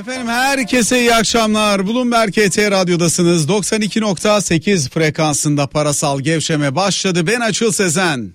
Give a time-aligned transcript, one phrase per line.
[0.00, 1.86] Efendim herkese iyi akşamlar.
[1.86, 3.46] Bloomberg KT Radyo'dasınız.
[3.48, 7.26] 92.8 frekansında parasal gevşeme başladı.
[7.26, 8.30] Ben Açıl Sezen.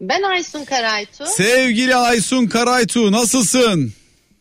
[0.00, 1.24] Ben Aysun Karaytu.
[1.26, 3.92] Sevgili Aysun Karaytu nasılsın?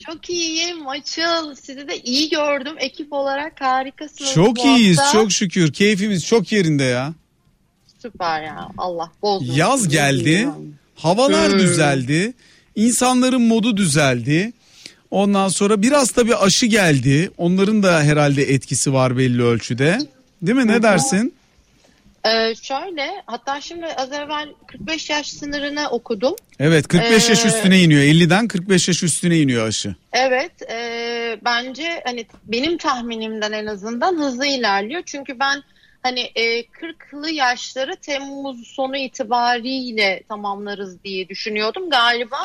[0.05, 1.56] Çok iyiyim Açıl.
[1.56, 2.76] Sizi de iyi gördüm.
[2.79, 4.33] Ekip olarak harikasınız.
[4.33, 5.12] Çok bu iyiyiz hafta.
[5.12, 5.73] çok şükür.
[5.73, 7.13] Keyfimiz çok yerinde ya.
[8.01, 8.67] Süper ya.
[8.78, 9.53] Allah bozmasın.
[9.53, 10.49] Yaz geldi.
[10.96, 11.60] Havalar Hmm.
[11.60, 12.33] düzeldi.
[12.76, 14.53] insanların modu düzeldi.
[15.15, 17.31] Ondan sonra biraz tabii aşı geldi.
[17.37, 19.97] Onların da herhalde etkisi var belli ölçüde.
[20.41, 20.67] Değil mi?
[20.67, 21.35] Ne dersin?
[22.25, 26.35] Ee, şöyle hatta şimdi az evvel 45 yaş sınırını okudum.
[26.59, 28.01] Evet 45 yaş Ee, üstüne iniyor.
[28.01, 29.95] 50'den 45 yaş üstüne iniyor aşı.
[30.13, 35.01] Evet e, bence hani benim tahminimden en azından hızlı ilerliyor.
[35.05, 35.63] Çünkü ben
[36.03, 41.89] hani e, 40'lı yaşları Temmuz sonu itibariyle tamamlarız diye düşünüyordum.
[41.89, 42.37] Galiba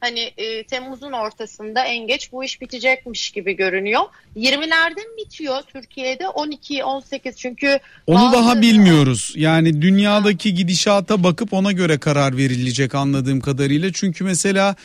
[0.00, 4.00] hani e, Temmuz'un ortasında en geç bu iş bitecekmiş gibi görünüyor.
[4.36, 6.28] 20'lerde mi bitiyor Türkiye'de?
[6.28, 9.32] 12 18 çünkü Onu bazı- daha bilmiyoruz.
[9.36, 13.92] Yani dünyadaki gidişata bakıp ona göre karar verilecek anladığım kadarıyla.
[13.92, 14.76] Çünkü mesela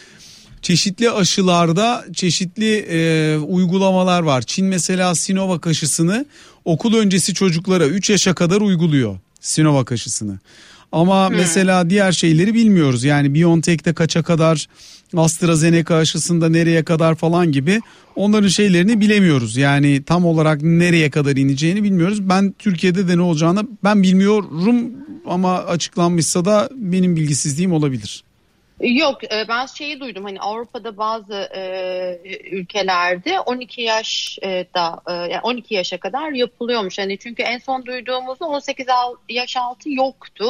[0.62, 4.42] çeşitli aşılarda çeşitli e, uygulamalar var.
[4.42, 6.26] Çin mesela Sinovac aşısını
[6.66, 10.40] okul öncesi çocuklara 3 yaşa kadar uyguluyor Sinovac aşısını.
[10.94, 13.04] Ama mesela diğer şeyleri bilmiyoruz.
[13.04, 14.68] Yani BioNTech'te kaça kadar
[15.18, 17.80] AstraZeneca aşısında nereye kadar falan gibi
[18.16, 19.58] onların şeylerini bilemiyoruz.
[19.58, 22.30] Yani tam olarak nereye kadar ineceğini bilmiyoruz.
[22.30, 24.94] Ben Türkiye'de de ne olacağını ben bilmiyorum
[25.28, 28.24] ama açıklanmışsa da benim bilgisizliğim olabilir.
[28.82, 32.20] Yok e, ben şeyi duydum hani Avrupa'da bazı e,
[32.52, 37.00] ülkelerde 12 yaş e, da e, yani 12 yaşa kadar yapılıyormuş.
[37.00, 40.46] Hani çünkü en son duyduğumuzda 18 al- yaş altı yoktu.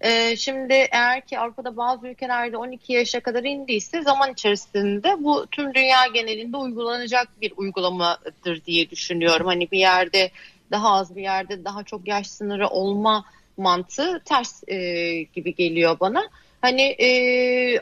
[0.00, 5.74] E, şimdi eğer ki Avrupa'da bazı ülkelerde 12 yaşa kadar indiyse zaman içerisinde bu tüm
[5.74, 9.46] dünya genelinde uygulanacak bir uygulamadır diye düşünüyorum.
[9.46, 10.30] Hani bir yerde
[10.70, 13.24] daha az bir yerde daha çok yaş sınırı olma
[13.56, 14.76] mantığı ters e,
[15.22, 16.28] gibi geliyor bana.
[16.60, 17.08] Hani e,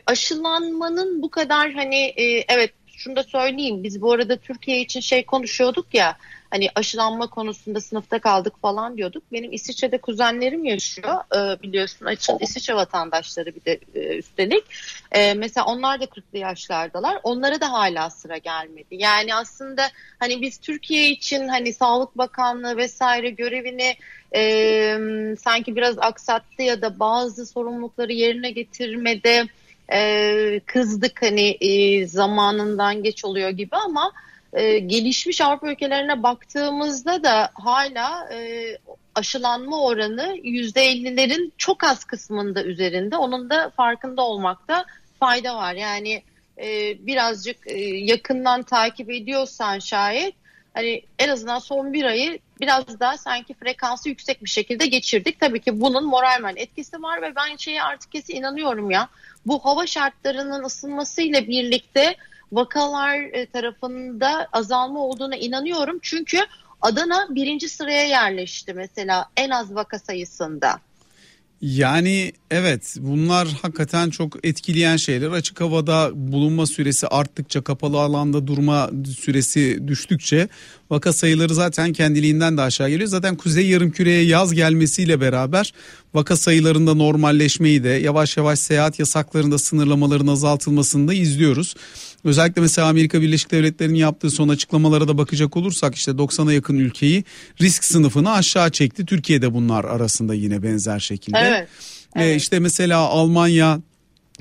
[0.07, 5.27] aşılanmanın bu kadar hani e, evet şunu da söyleyeyim biz bu arada Türkiye için şey
[5.27, 6.17] konuşuyorduk ya
[6.51, 9.23] hani aşılanma konusunda sınıfta kaldık falan diyorduk.
[9.33, 14.65] Benim İsviçre'de kuzenlerim yaşıyor e, biliyorsun açın İsviçre vatandaşları bir de e, üstelik.
[15.13, 17.21] E, mesela onlar da 40'lı yaşlardalar.
[17.23, 18.87] Onlara da hala sıra gelmedi.
[18.91, 23.97] Yani aslında hani biz Türkiye için hani Sağlık Bakanlığı vesaire görevini
[24.35, 24.97] e,
[25.39, 29.47] sanki biraz aksattı ya da bazı sorumlulukları yerine getirmede
[29.93, 34.13] e, kızdık hani e, zamanından geç oluyor gibi ama
[34.53, 38.79] e, gelişmiş Avrupa ülkelerine baktığımızda da hala e,
[39.15, 43.17] aşılanma oranı %50'lerin çok az kısmında üzerinde.
[43.17, 44.85] Onun da farkında olmakta
[45.21, 45.75] fayda var.
[45.75, 46.23] Yani
[46.59, 50.35] e, birazcık e, yakından takip ediyorsan şayet
[50.75, 55.41] hani en azından son bir ayı biraz daha sanki frekansı yüksek bir şekilde geçirdik.
[55.41, 59.09] Tabii ki bunun moralmen etkisi var ve ben şeye artık kesin inanıyorum ya.
[59.47, 62.17] Bu hava şartlarının ısınmasıyla birlikte
[62.53, 65.99] vakalar e, tarafında azalma olduğuna inanıyorum.
[66.03, 66.39] Çünkü
[66.83, 70.81] Adana birinci sıraya yerleşti mesela en az vaka sayısında.
[71.61, 75.31] Yani evet bunlar hakikaten çok etkileyen şeyler.
[75.31, 80.49] Açık havada bulunma süresi arttıkça kapalı alanda durma süresi düştükçe
[80.91, 83.09] vaka sayıları zaten kendiliğinden de aşağı geliyor.
[83.09, 85.73] Zaten kuzey yarımküreye yaz gelmesiyle beraber
[86.15, 91.75] vaka sayılarında normalleşmeyi de yavaş yavaş seyahat yasaklarında sınırlamaların azaltılmasını da izliyoruz.
[92.27, 97.25] Özellikle mesela Amerika Birleşik Devletleri'nin yaptığı son açıklamalara da bakacak olursak işte 90'a yakın ülkeyi
[97.61, 99.07] risk sınıfını aşağı çekti.
[99.07, 101.39] Türkiye'de bunlar arasında yine benzer şekilde.
[101.39, 101.69] Evet.
[102.17, 102.43] Ee, Evet.
[102.43, 103.81] işte mesela Almanya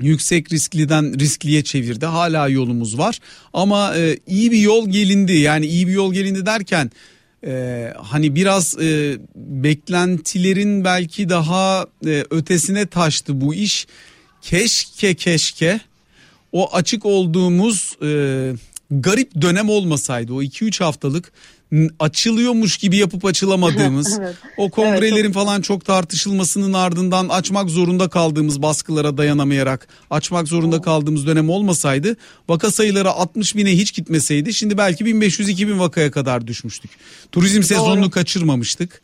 [0.00, 2.06] yüksek riskliden riskliye çevirdi.
[2.06, 3.18] Hala yolumuz var
[3.52, 5.32] ama e, iyi bir yol gelindi.
[5.32, 6.90] Yani iyi bir yol gelindi derken
[7.46, 13.86] e, hani biraz e, beklentilerin belki daha e, ötesine taştı bu iş.
[14.42, 15.80] Keşke keşke
[16.52, 18.52] o açık olduğumuz e,
[18.90, 21.32] garip dönem olmasaydı o 2-3 haftalık
[22.00, 24.34] açılıyormuş gibi yapıp açılamadığımız Evet.
[24.56, 31.50] o kongrelerin falan çok tartışılmasının ardından açmak zorunda kaldığımız baskılara dayanamayarak açmak zorunda kaldığımız dönem
[31.50, 32.16] olmasaydı
[32.48, 36.90] vaka sayıları 60 bine hiç gitmeseydi şimdi belki 1500-2000 vakaya kadar düşmüştük.
[37.32, 39.02] Turizm sezonunu kaçırmamıştık.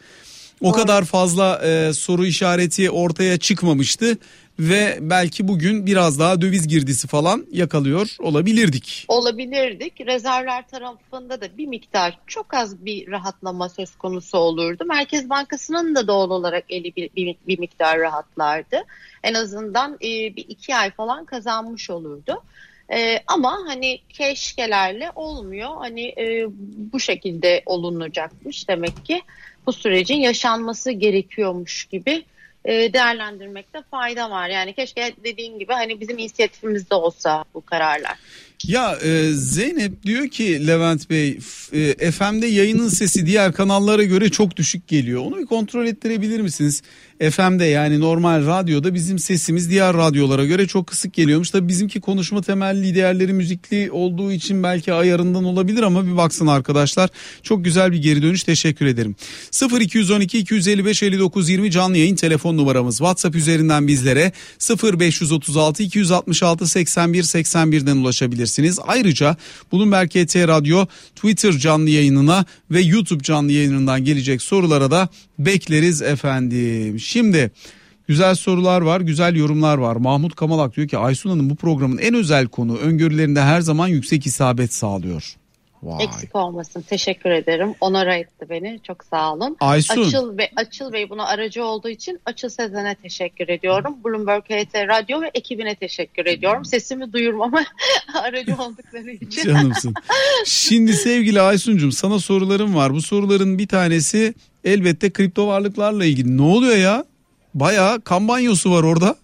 [0.61, 4.19] O kadar fazla e, soru işareti ortaya çıkmamıştı
[4.59, 9.05] ve belki bugün biraz daha döviz girdisi falan yakalıyor olabilirdik.
[9.09, 10.07] olabilirdik.
[10.07, 14.85] Rezervler tarafında da bir miktar çok az bir rahatlama söz konusu olurdu.
[14.85, 18.85] Merkez Bankası'nın da doğal olarak eli bir, bir, bir miktar rahatlardı.
[19.23, 22.43] En azından e, bir iki ay falan kazanmış olurdu.
[22.95, 25.71] E, ama hani keşkelerle olmuyor.
[25.79, 26.47] Hani e,
[26.93, 29.23] bu şekilde olunacakmış demek ki
[29.67, 32.25] bu sürecin yaşanması gerekiyormuş gibi
[32.65, 34.49] e, değerlendirmekte fayda var.
[34.49, 38.19] Yani keşke dediğin gibi hani bizim inisiyatifimizde olsa bu kararlar.
[38.67, 41.39] Ya e, Zeynep diyor ki Levent Bey
[41.73, 45.23] e, FM'de yayının sesi diğer kanallara göre çok düşük geliyor.
[45.27, 46.83] Onu bir kontrol ettirebilir misiniz?
[47.31, 51.51] FM'de yani normal radyoda bizim sesimiz diğer radyolara göre çok kısık geliyormuş.
[51.51, 57.11] Tabii bizimki konuşma temelli değerleri müzikli olduğu için belki ayarından olabilir ama bir baksın arkadaşlar.
[57.43, 59.17] Çok güzel bir geri dönüş teşekkür ederim.
[59.81, 62.99] 0212 255 59 20 canlı yayın telefon numaramız.
[62.99, 64.33] WhatsApp üzerinden bizlere
[64.83, 68.79] 0536 266 81 81'den ulaşabilirsiniz.
[68.87, 69.37] Ayrıca
[69.73, 70.87] Bloomberg KT Radyo
[71.17, 75.09] Twitter canlı yayınına ve YouTube canlı yayınından gelecek sorulara da
[75.39, 77.01] bekleriz efendim.
[77.13, 77.51] Şimdi
[78.09, 79.97] güzel sorular var, güzel yorumlar var.
[79.97, 84.27] Mahmut Kamalak diyor ki Aysun Hanım bu programın en özel konu öngörülerinde her zaman yüksek
[84.27, 85.37] isabet sağlıyor.
[85.83, 86.05] Vay.
[86.05, 86.85] Eksik olmasın.
[86.89, 87.75] Teşekkür ederim.
[87.81, 88.81] Onora etti beni.
[88.87, 89.57] Çok sağ olun.
[89.61, 90.07] Aysun.
[90.09, 93.97] Açıl, Bey, Açıl Bey buna aracı olduğu için Açıl Sezen'e teşekkür ediyorum.
[94.05, 96.65] Bloomberg HT Radyo ve ekibine teşekkür ediyorum.
[96.65, 97.65] Sesimi duyurmama
[98.15, 99.45] aracı oldukları için.
[99.45, 99.95] Canımsın.
[100.47, 102.95] Şimdi sevgili Aysun'cum sana sorularım var.
[102.95, 106.37] Bu soruların bir tanesi elbette kripto varlıklarla ilgili.
[106.37, 107.05] Ne oluyor ya?
[107.55, 109.17] Bayağı kampanyosu var orada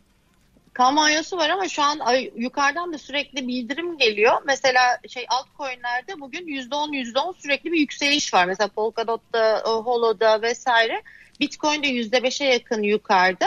[0.79, 1.99] kampanyası var ama şu an
[2.37, 4.33] yukarıdan da sürekli bildirim geliyor.
[4.47, 8.45] Mesela şey altcoin'lerde bugün %10 %10 sürekli bir yükseliş var.
[8.45, 11.03] Mesela Polkadot'ta, Holo'da vesaire.
[11.41, 13.47] Bitcoin'de %5'e yakın yukarıda.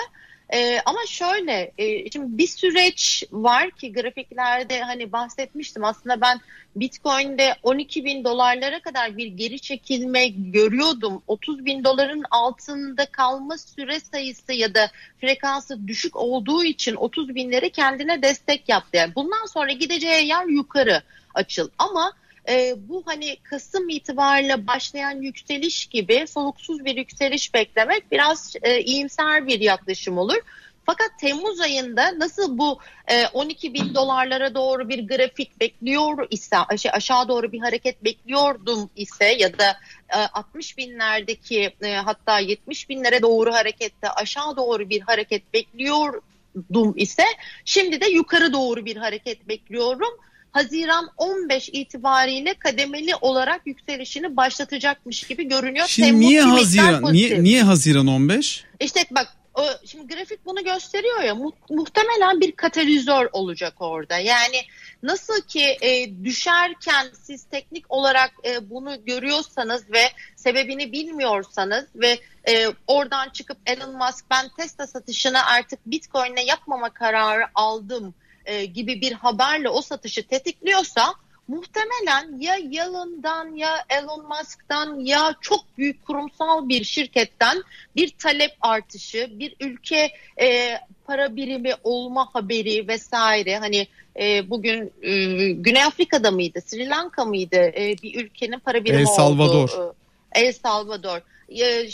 [0.53, 6.42] Ee, ama şöyle e, şimdi bir süreç var ki grafiklerde hani bahsetmiştim aslında ben
[6.75, 11.24] Bitcoin'de 12 bin dolarlara kadar bir geri çekilme görüyordum.
[11.27, 17.69] 30 bin doların altında kalma süre sayısı ya da frekansı düşük olduğu için 30 binleri
[17.71, 18.98] kendine destek yaptı.
[18.98, 21.01] Yani bundan sonra gideceği yer yukarı
[21.33, 22.13] açıl ama
[22.49, 29.47] e, bu hani Kasım itibariyle başlayan yükseliş gibi soluksuz bir yükseliş beklemek biraz e, iyimser
[29.47, 30.38] bir yaklaşım olur.
[30.85, 36.91] Fakat Temmuz ayında nasıl bu e, 12 bin dolarlara doğru bir grafik bekliyor ise şey,
[36.93, 39.77] aşağı doğru bir hareket bekliyordum ise ya da
[40.09, 47.25] e, 60 binlerdeki e, hatta 70 binlere doğru harekette aşağı doğru bir hareket bekliyordum ise
[47.65, 50.17] şimdi de yukarı doğru bir hareket bekliyorum.
[50.51, 55.88] Haziran 15 itibariyle kademeli olarak yükselişini başlatacakmış gibi görünüyor.
[55.88, 58.65] Şimdi Temmuz niye Haziran niye niye Haziran 15?
[58.80, 64.18] İşte bak o, şimdi grafik bunu gösteriyor ya mu, muhtemelen bir katalizör olacak orada.
[64.18, 64.57] Yani
[65.03, 70.03] nasıl ki e, düşerken siz teknik olarak e, bunu görüyorsanız ve
[70.36, 77.45] sebebini bilmiyorsanız ve e, oradan çıkıp Elon Musk ben Tesla satışını artık Bitcoin'le yapmama kararı
[77.56, 78.13] aldım
[78.45, 81.13] e, gibi bir haberle o satışı tetikliyorsa
[81.47, 87.63] muhtemelen ya Yalın'dan ya Elon Musk'tan ya çok büyük kurumsal bir şirketten
[87.95, 90.11] bir talep artışı, bir ülke
[90.41, 93.88] e, para birimi olma haberi vesaire hani
[94.19, 95.11] e, bugün e,
[95.51, 99.69] Güney Afrika'da mıydı, Sri Lanka mıydı e, bir ülkenin para birimi El Salvador.
[99.69, 99.95] oldu.
[100.31, 101.21] El Salvador.
[101.59, 101.89] E,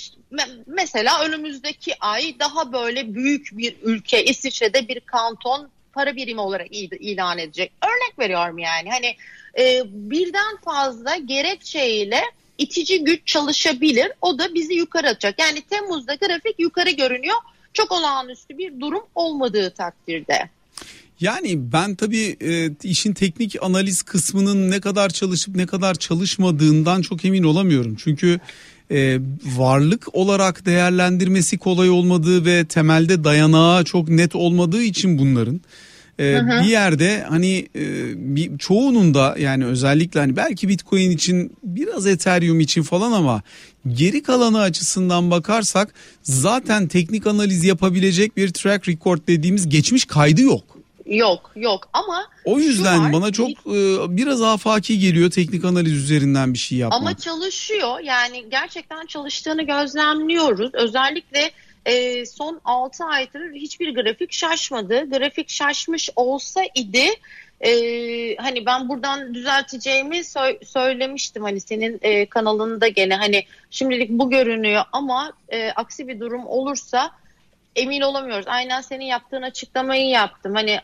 [0.67, 6.67] mesela önümüzdeki ay daha böyle büyük bir ülke İsviçre'de bir kanton para birimi olarak
[6.99, 7.71] ilan edecek.
[7.83, 9.15] Örnek veriyorum yani hani
[9.59, 12.21] e, birden fazla gerekçeyle
[12.57, 14.11] itici güç çalışabilir.
[14.21, 15.39] O da bizi yukarı atacak.
[15.39, 17.35] Yani Temmuz'da grafik yukarı görünüyor.
[17.73, 20.49] Çok olağanüstü bir durum olmadığı takdirde.
[21.19, 27.25] Yani ben tabii e, işin teknik analiz kısmının ne kadar çalışıp ne kadar çalışmadığından çok
[27.25, 27.95] emin olamıyorum.
[28.04, 28.39] Çünkü
[28.92, 29.19] e,
[29.57, 35.61] varlık olarak değerlendirmesi kolay olmadığı ve temelde dayanağı çok net olmadığı için bunların
[36.19, 36.64] e, hı hı.
[36.64, 37.86] bir yerde hani e,
[38.36, 43.42] bir, çoğunun da yani özellikle hani belki Bitcoin için biraz Ethereum için falan ama
[43.88, 45.94] geri kalanı açısından bakarsak
[46.24, 50.78] zaten teknik analiz yapabilecek bir track record dediğimiz geçmiş kaydı yok.
[51.06, 56.54] Yok yok ama o yüzden var, bana çok e, biraz afaki geliyor teknik analiz üzerinden
[56.54, 57.02] bir şey yapmak.
[57.02, 60.69] Ama çalışıyor yani gerçekten çalıştığını gözlemliyoruz.
[60.74, 61.52] Özellikle
[61.87, 65.09] e, son 6 aydır hiçbir grafik şaşmadı.
[65.09, 67.09] Grafik şaşmış olsa idi
[67.61, 67.71] e,
[68.35, 74.83] hani ben buradan düzelteceğimi sö- söylemiştim hani senin e, kanalında gene hani şimdilik bu görünüyor
[74.91, 77.11] ama e, aksi bir durum olursa
[77.75, 78.47] emin olamıyoruz.
[78.47, 80.56] Aynen senin yaptığın açıklamayı yaptım.
[80.56, 80.79] Hani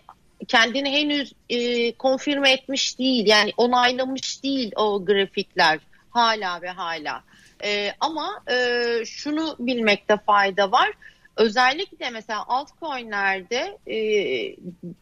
[0.48, 5.80] kendini henüz e, konfirme etmiş değil yani onaylamış değil o grafikler
[6.10, 7.24] hala ve hala.
[7.64, 10.92] E, ama e, şunu bilmekte fayda var.
[11.38, 13.98] özellikle mesela altcoin'lerde e,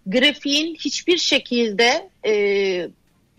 [0.05, 2.33] grafiğin hiçbir şekilde e,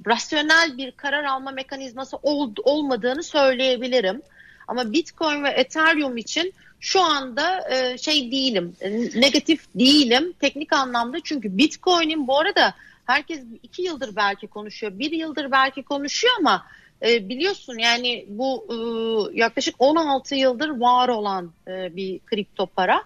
[0.06, 4.22] rasyonel bir karar alma mekanizması ol, olmadığını söyleyebilirim.
[4.68, 8.76] Ama Bitcoin ve Ethereum için şu anda e, şey değilim,
[9.14, 11.18] negatif değilim teknik anlamda.
[11.24, 12.74] Çünkü Bitcoin'in bu arada
[13.06, 16.66] herkes iki yıldır belki konuşuyor, bir yıldır belki konuşuyor ama
[17.04, 18.76] e, biliyorsun yani bu e,
[19.38, 23.02] yaklaşık 16 yıldır var olan e, bir kripto para.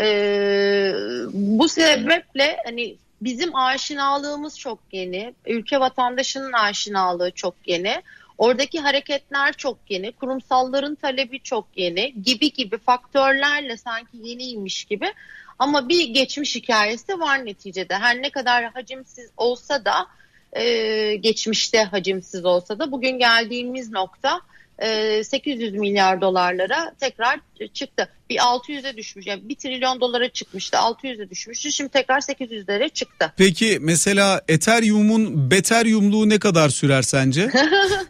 [0.00, 0.92] E,
[1.32, 8.02] bu sebeple hani bizim aşinalığımız çok yeni, ülke vatandaşının aşinalığı çok yeni.
[8.38, 15.12] Oradaki hareketler çok yeni, kurumsalların talebi çok yeni gibi gibi faktörlerle sanki yeniymiş gibi.
[15.58, 17.94] Ama bir geçmiş hikayesi var neticede.
[17.94, 20.06] Her ne kadar hacimsiz olsa da
[20.52, 24.40] e, geçmişte hacimsiz olsa da bugün geldiğimiz nokta
[24.78, 27.40] e, 800 milyar dolarlara tekrar
[27.74, 28.08] çıktı.
[28.30, 29.26] Bir 600'e düşmüş.
[29.26, 30.76] Yani 1 trilyon dolara çıkmıştı.
[30.76, 31.72] 600'e düşmüştü.
[31.72, 33.32] Şimdi tekrar 800'lere çıktı.
[33.36, 37.50] Peki mesela Ethereum'un Beterium'luğu ne kadar sürer sence?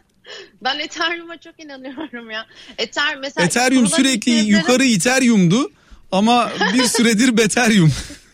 [0.61, 2.45] ben Ethereum'a çok inanıyorum ya.
[2.77, 5.71] Ether, mesela Ethereum sürekli yukarı Ethereum'du
[6.11, 7.93] ama bir süredir Beterium.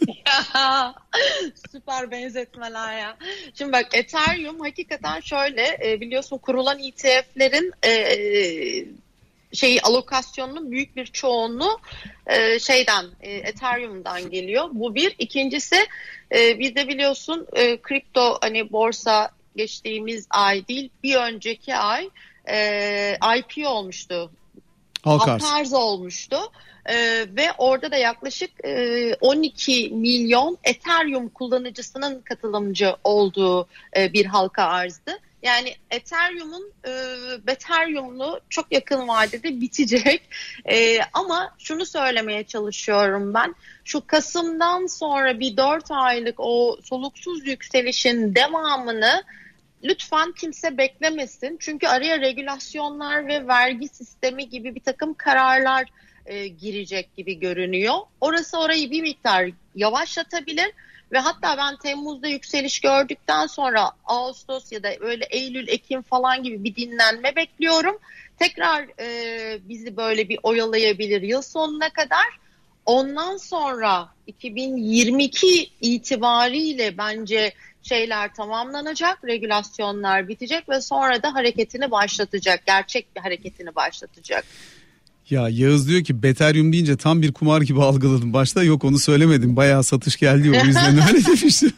[1.72, 3.16] Süper benzetmeler ya.
[3.54, 8.16] Şimdi bak Ethereum hakikaten şöyle e, biliyorsun kurulan ETF'lerin e, e,
[9.52, 11.80] şeyi alokasyonunun büyük bir çoğunluğu
[12.26, 14.68] e, şeyden e, Ethereum'dan geliyor.
[14.72, 15.14] Bu bir.
[15.18, 15.76] İkincisi
[16.34, 22.10] e, bizde biliyorsun e, kripto hani borsa geçtiğimiz ay değil bir önceki ay
[22.48, 24.30] e, IPO olmuştu.
[25.04, 26.36] Halk arz olmuştu.
[26.86, 34.62] Ee, ve orada da yaklaşık e, 12 milyon Ethereum kullanıcısının katılımcı olduğu e, bir halka
[34.62, 35.18] arzdı.
[35.42, 36.92] Yani Ethereum'un e,
[37.52, 40.22] Ethereum'lu çok yakın vadede bitecek.
[40.68, 43.54] E, ama şunu söylemeye çalışıyorum ben.
[43.84, 49.24] Şu Kasım'dan sonra bir 4 aylık o soluksuz yükselişin devamını
[49.84, 51.56] lütfen kimse beklemesin.
[51.60, 55.88] Çünkü araya regülasyonlar ve vergi sistemi gibi bir takım kararlar
[56.26, 57.94] e, girecek gibi görünüyor.
[58.20, 60.72] Orası orayı bir miktar yavaşlatabilir
[61.12, 66.64] ve hatta ben Temmuz'da yükseliş gördükten sonra Ağustos ya da öyle Eylül, Ekim falan gibi
[66.64, 67.98] bir dinlenme bekliyorum.
[68.38, 72.26] Tekrar e, bizi böyle bir oyalayabilir yıl sonuna kadar.
[72.86, 77.52] Ondan sonra 2022 itibariyle bence
[77.88, 84.44] şeyler tamamlanacak, regülasyonlar bitecek ve sonra da hareketini başlatacak, gerçek bir hareketini başlatacak.
[85.30, 88.32] Ya Yağız diyor ki Beterium deyince tam bir kumar gibi algıladım.
[88.32, 89.56] Başta yok onu söylemedim.
[89.56, 91.72] Bayağı satış geldi o yüzden öyle demiştim.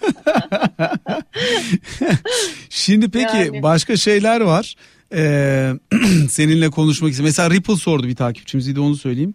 [2.70, 3.62] Şimdi peki yani.
[3.62, 4.74] başka şeyler var.
[5.12, 5.72] Ee,
[6.30, 7.24] seninle konuşmak için.
[7.24, 9.34] Mesela Ripple sordu bir takipçimiz de onu söyleyeyim.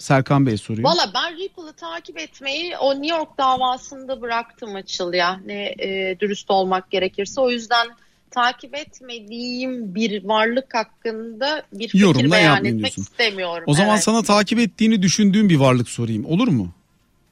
[0.00, 0.88] Serkan Bey soruyor.
[0.88, 5.40] Valla ben Ripple'ı takip etmeyi o New York davasında bıraktım açıl ya.
[5.46, 7.40] Ne e, dürüst olmak gerekirse.
[7.40, 7.88] O yüzden
[8.30, 13.02] takip etmediğim bir varlık hakkında bir fikir Yorumla beyan etmek diyorsun.
[13.02, 13.64] istemiyorum.
[13.66, 14.04] O zaman evet.
[14.04, 16.24] sana takip ettiğini düşündüğüm bir varlık sorayım.
[16.24, 16.72] Olur mu?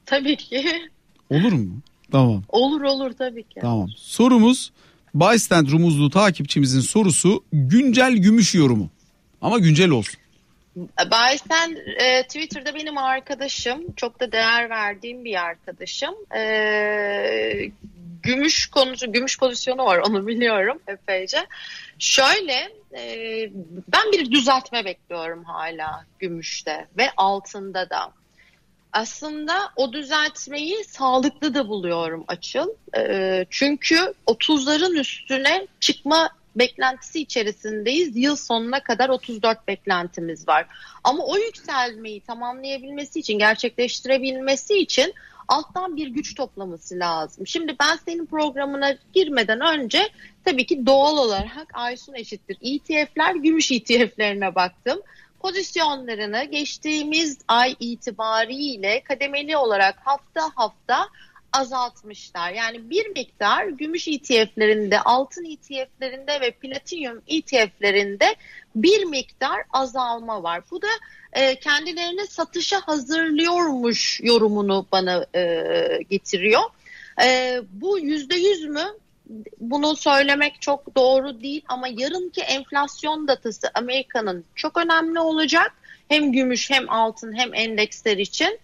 [0.07, 0.65] Tabii ki.
[1.31, 1.81] Olur mu?
[2.13, 2.43] Tamam.
[2.49, 3.61] Olur olur tabii ki.
[3.61, 3.89] Tamam.
[3.97, 4.73] Sorumuz
[5.15, 8.91] Bystand Rumuzlu takipçimizin sorusu güncel gümüş yorumu.
[9.41, 10.21] Ama güncel olsun.
[10.99, 13.93] Bystand e, Twitter'da benim arkadaşım.
[13.97, 16.15] Çok da değer verdiğim bir arkadaşım.
[16.37, 17.71] E,
[18.23, 21.47] gümüş konusu, gümüş pozisyonu var onu biliyorum epeyce.
[21.99, 23.05] Şöyle e,
[23.93, 28.13] ben bir düzeltme bekliyorum hala gümüşte ve altında da.
[28.93, 32.69] Aslında o düzeltmeyi sağlıklı da buluyorum açıl.
[32.97, 38.17] E, çünkü 30'ların üstüne çıkma beklentisi içerisindeyiz.
[38.17, 40.67] Yıl sonuna kadar 34 beklentimiz var.
[41.05, 45.15] Ama o yükselmeyi tamamlayabilmesi için, gerçekleştirebilmesi için
[45.49, 47.47] alttan bir güç toplaması lazım.
[47.47, 50.09] Şimdi ben senin programına girmeden önce
[50.45, 55.01] tabii ki doğal olarak Aysun eşittir ETF'ler, gümüş ETF'lerine baktım.
[55.41, 61.09] Pozisyonlarını geçtiğimiz ay itibariyle kademeli olarak hafta hafta
[61.53, 62.53] azaltmışlar.
[62.53, 68.37] Yani bir miktar gümüş ETF'lerinde, altın ETF'lerinde ve platinyum ETF'lerinde
[68.75, 70.63] bir miktar azalma var.
[70.71, 70.89] Bu da
[71.33, 75.63] e, kendilerini satışa hazırlıyormuş yorumunu bana e,
[76.11, 76.63] getiriyor.
[77.23, 78.85] E, bu yüzde yüz mü?
[79.61, 85.73] Bunu söylemek çok doğru değil ama yarınki enflasyon datası Amerika'nın çok önemli olacak.
[86.09, 88.59] Hem gümüş hem altın hem endeksler için.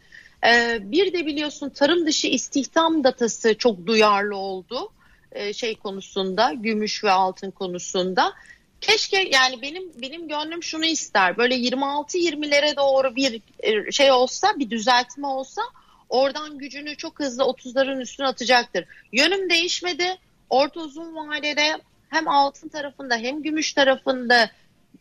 [0.46, 4.90] Ee, bir de biliyorsun tarım dışı istihdam datası çok duyarlı oldu
[5.34, 8.32] ee, şey konusunda, gümüş ve altın konusunda.
[8.80, 11.36] Keşke yani benim benim gönlüm şunu ister.
[11.36, 15.62] Böyle 26-20'lere doğru bir e, şey olsa, bir düzeltme olsa
[16.08, 18.84] oradan gücünü çok hızlı 30'ların üstüne atacaktır.
[19.12, 20.16] Yönüm değişmedi.
[20.50, 24.50] Orta uzun vadede hem altın tarafında hem gümüş tarafında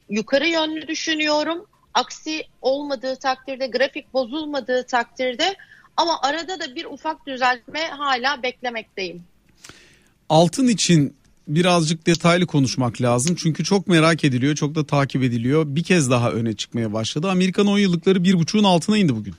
[0.10, 1.68] yukarı yönlü düşünüyorum.
[1.94, 5.56] Aksi olmadığı takdirde, grafik bozulmadığı takdirde
[5.98, 9.24] ama arada da bir ufak düzeltme hala beklemekteyim.
[10.30, 11.16] Altın için
[11.48, 13.36] birazcık detaylı konuşmak lazım.
[13.36, 15.66] Çünkü çok merak ediliyor, çok da takip ediliyor.
[15.68, 17.30] Bir kez daha öne çıkmaya başladı.
[17.30, 19.34] Amerikan 10 yıllıkları bir buçuğun altına indi bugün.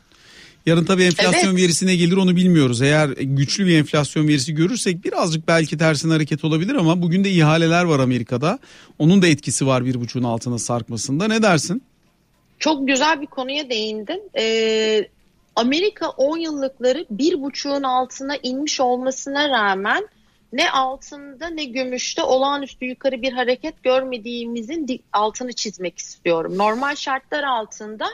[0.66, 1.62] Yarın tabii enflasyon evet.
[1.62, 2.82] verisine gelir onu bilmiyoruz.
[2.82, 7.84] Eğer güçlü bir enflasyon verisi görürsek birazcık belki tersine hareket olabilir ama bugün de ihaleler
[7.84, 8.58] var Amerika'da.
[8.98, 11.28] Onun da etkisi var bir buçuğun altına sarkmasında.
[11.28, 11.82] Ne dersin?
[12.64, 14.30] Çok güzel bir konuya değindin.
[14.38, 15.08] Ee,
[15.56, 20.08] Amerika 10 yıllıkları bir buçuğun altına inmiş olmasına rağmen
[20.52, 26.58] ne altında ne gümüşte olağanüstü yukarı bir hareket görmediğimizin altını çizmek istiyorum.
[26.58, 28.06] Normal şartlar altında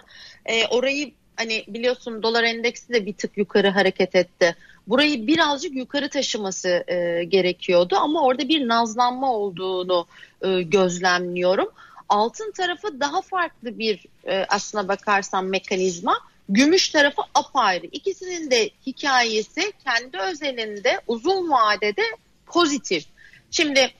[0.46, 4.56] e, orayı hani biliyorsun dolar endeksi de bir tık yukarı hareket etti.
[4.86, 10.06] Burayı birazcık yukarı taşıması e, gerekiyordu ama orada bir nazlanma olduğunu
[10.42, 11.68] e, gözlemliyorum.
[12.10, 16.18] Altın tarafı daha farklı bir e, aslına bakarsan mekanizma.
[16.48, 17.86] Gümüş tarafı apayrı.
[17.86, 22.02] İkisinin de hikayesi kendi özelinde uzun vadede
[22.46, 23.04] pozitif.
[23.50, 23.94] Şimdi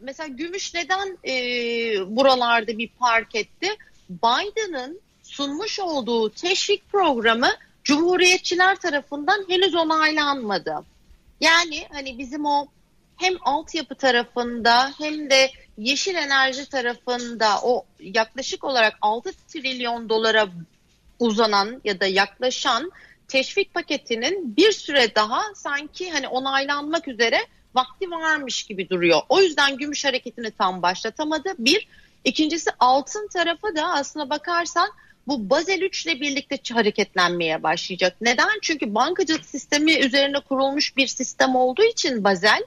[0.00, 1.34] mesela gümüş neden e,
[2.16, 3.68] buralarda bir park etti?
[4.08, 7.50] Biden'ın sunmuş olduğu teşvik programı
[7.84, 10.74] Cumhuriyetçiler tarafından henüz onaylanmadı.
[11.40, 12.66] Yani hani bizim o
[13.16, 20.48] hem altyapı tarafında hem de yeşil enerji tarafında o yaklaşık olarak 6 trilyon dolara
[21.18, 22.92] uzanan ya da yaklaşan
[23.28, 27.38] teşvik paketinin bir süre daha sanki hani onaylanmak üzere
[27.74, 29.20] vakti varmış gibi duruyor.
[29.28, 31.48] O yüzden gümüş hareketini tam başlatamadı.
[31.58, 31.88] Bir.
[32.24, 34.90] ikincisi altın tarafı da aslına bakarsan
[35.26, 38.16] bu Bazel 3 ile birlikte hareketlenmeye başlayacak.
[38.20, 38.58] Neden?
[38.62, 42.62] Çünkü bankacılık sistemi üzerine kurulmuş bir sistem olduğu için Bazel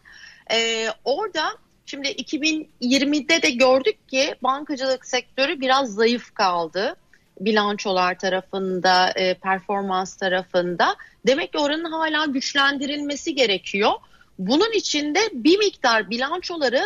[0.52, 6.96] e, orada şimdi 2020'de de gördük ki bankacılık sektörü biraz zayıf kaldı
[7.40, 10.96] bilançolar tarafında, e, performans tarafında.
[11.28, 13.92] Demek ki oranın hala güçlendirilmesi gerekiyor.
[14.40, 16.84] Bunun içinde bir miktar bilançoları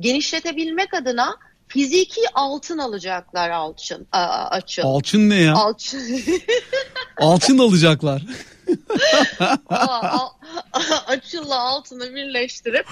[0.00, 1.36] genişletebilmek adına
[1.68, 4.82] fiziki altın alacaklar alçın a, açın.
[4.82, 5.54] Alçın ne ya?
[5.54, 6.00] Alçın.
[7.16, 8.22] alçın alacaklar.
[11.06, 12.86] Açılla altını birleştirip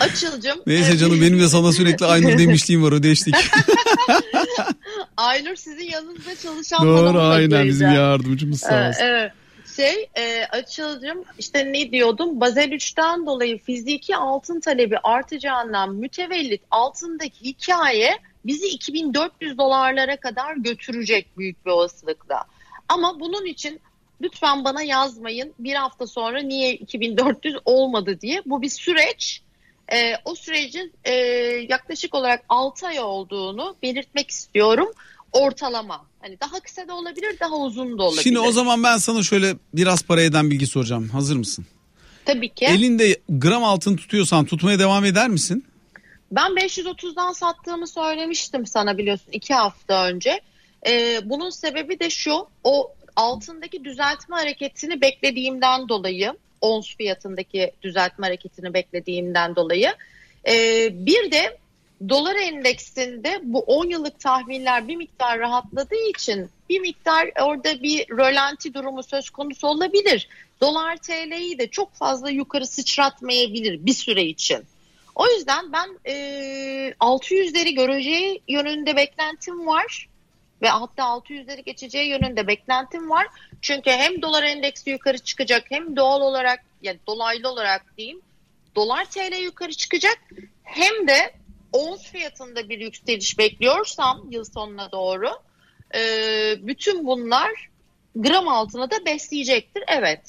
[0.00, 0.62] Açılcım.
[0.66, 3.34] Neyse canım benim de sana sürekli Aynur demişliğim var ödeştik.
[5.16, 9.02] Aynur sizin yanınızda çalışan Doğru aynen bizim yardımcımız sağ olsun.
[9.02, 9.32] Ee, evet
[9.78, 17.44] şey e, Açılcım işte ne diyordum Bazel 3'ten dolayı fiziki altın talebi artacağından mütevellit altındaki
[17.44, 22.44] hikaye bizi 2400 dolarlara kadar götürecek büyük bir olasılıkla.
[22.88, 23.80] Ama bunun için
[24.20, 28.42] lütfen bana yazmayın bir hafta sonra niye 2400 olmadı diye.
[28.46, 29.42] Bu bir süreç.
[29.92, 31.12] E, o sürecin e,
[31.68, 34.92] yaklaşık olarak 6 ay olduğunu belirtmek istiyorum
[35.32, 36.07] ortalama.
[36.20, 38.22] Hani daha kısa da olabilir, daha uzun da olabilir.
[38.22, 41.08] Şimdi o zaman ben sana şöyle biraz para eden bilgi soracağım.
[41.08, 41.66] Hazır mısın?
[42.24, 42.64] Tabii ki.
[42.64, 45.64] Elinde gram altın tutuyorsan tutmaya devam eder misin?
[46.32, 50.40] Ben 530'dan sattığımı söylemiştim sana biliyorsun iki hafta önce.
[50.86, 58.74] Ee, bunun sebebi de şu, o altındaki düzeltme hareketini beklediğimden dolayı, ons fiyatındaki düzeltme hareketini
[58.74, 59.94] beklediğimden dolayı.
[60.48, 61.58] Ee, bir de
[62.08, 68.74] dolar endeksinde bu 10 yıllık tahminler bir miktar rahatladığı için bir miktar orada bir rölanti
[68.74, 70.28] durumu söz konusu olabilir.
[70.60, 74.64] Dolar TL'yi de çok fazla yukarı sıçratmayabilir bir süre için.
[75.14, 76.14] O yüzden ben e,
[77.00, 80.08] 600'leri göreceği yönünde beklentim var
[80.62, 83.26] ve hatta 600'leri geçeceği yönünde beklentim var.
[83.62, 88.20] Çünkü hem dolar endeksi yukarı çıkacak hem doğal olarak yani dolaylı olarak diyeyim
[88.76, 90.18] dolar TL yukarı çıkacak
[90.62, 91.34] hem de
[91.72, 95.28] ons fiyatında bir yükseliş bekliyorsam yıl sonuna doğru
[95.94, 96.00] e,
[96.66, 97.50] bütün bunlar
[98.16, 99.82] gram altına da besleyecektir.
[99.98, 100.20] Evet.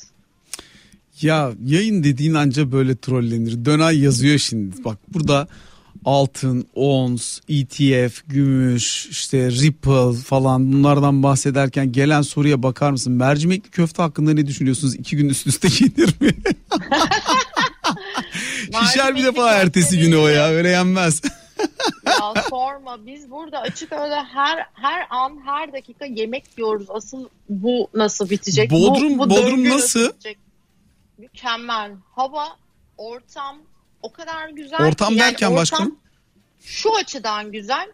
[1.21, 3.65] Ya yayın dediğin anca böyle trollenir.
[3.65, 4.83] Dönay yazıyor şimdi.
[4.83, 5.47] Bak burada
[6.05, 13.13] altın, ons, ETF, gümüş, işte Ripple falan bunlardan bahsederken gelen soruya bakar mısın?
[13.13, 14.95] Mercimekli köfte hakkında ne düşünüyorsunuz?
[14.95, 16.35] İki gün üst üste yenir mi?
[18.89, 21.21] Şişer bir defa ertesi günü o ya öyle yenmez.
[22.05, 26.87] ya sorma biz burada açık öyle her her an her dakika yemek yiyoruz.
[26.89, 28.71] Asıl bu nasıl bitecek?
[28.71, 30.11] Bodrum bu, bu Bodrum nasıl?
[31.17, 31.91] Mükemmel.
[32.15, 32.47] Hava,
[32.97, 33.57] ortam
[34.01, 35.19] o kadar güzel Ortam ki.
[35.19, 35.99] derken yani başkanım?
[36.61, 37.89] şu açıdan güzel.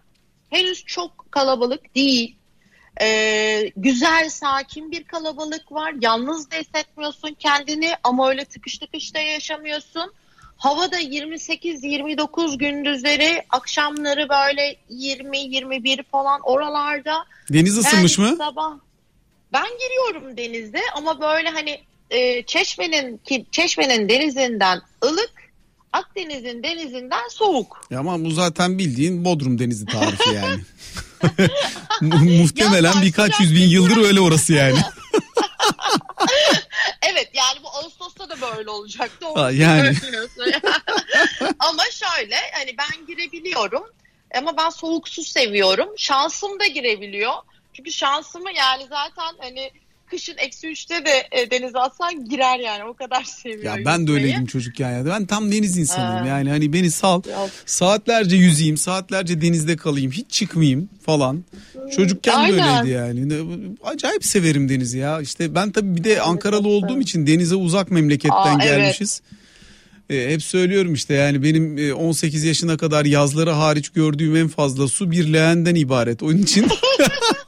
[0.49, 2.35] Henüz çok kalabalık değil.
[3.01, 5.93] Ee, güzel, sakin bir kalabalık var.
[6.01, 10.13] Yalnız da hissetmiyorsun kendini ama öyle tıkış tıkış da yaşamıyorsun.
[10.57, 17.25] Havada 28-29 gündüzleri, akşamları böyle 20-21 falan oralarda.
[17.49, 18.35] Deniz ısınmış Yani mı?
[18.37, 18.71] Sabah
[19.53, 25.31] ben giriyorum denize ama böyle hani e, Çeşme'nin ki Çeşme'nin denizinden ılık,
[25.93, 27.87] Akdeniz'in denizinden soğuk.
[27.91, 30.61] Ya ama bu zaten bildiğin Bodrum Denizi tarifi yani.
[32.01, 34.79] Mu- Muhtemelen Ya birkaç yüz bin yıldır öyle orası yani.
[37.11, 39.25] Evet yani bu Ağustos'ta da böyle olacaktı.
[39.35, 39.93] Ha, yani.
[41.59, 43.95] Ama şöyle hani ben girebiliyorum
[44.37, 45.89] ama ben soğuk su seviyorum.
[45.97, 47.33] Şansım da girebiliyor.
[47.73, 49.71] Çünkü şansımı yani zaten hani
[50.09, 53.79] kışın eksi üçte de e, denize atsan girer yani o kadar seviyorum.
[53.79, 55.05] Ya ben de öyleydim çocukken ya.
[55.05, 56.25] Ben tam deniz insanıyım.
[56.25, 56.27] Ha.
[56.27, 57.21] Yani hani beni sal.
[57.65, 61.43] Saatlerce yüzeyim, saatlerce denizde kalayım, hiç çıkmayayım falan.
[61.95, 62.79] Çocukken de Aynen.
[62.79, 63.45] öyleydi yani.
[63.83, 65.21] Acayip severim denizi ya.
[65.21, 68.77] İşte ben tabii bir de Ankaralı olduğum için denize uzak memleketten Aa, evet.
[68.77, 69.21] gelmişiz.
[70.09, 74.87] E, hep söylüyorum işte yani benim e, 18 yaşına kadar yazları hariç gördüğüm en fazla
[74.87, 76.23] su bir leğenden ibaret.
[76.23, 76.67] Onun için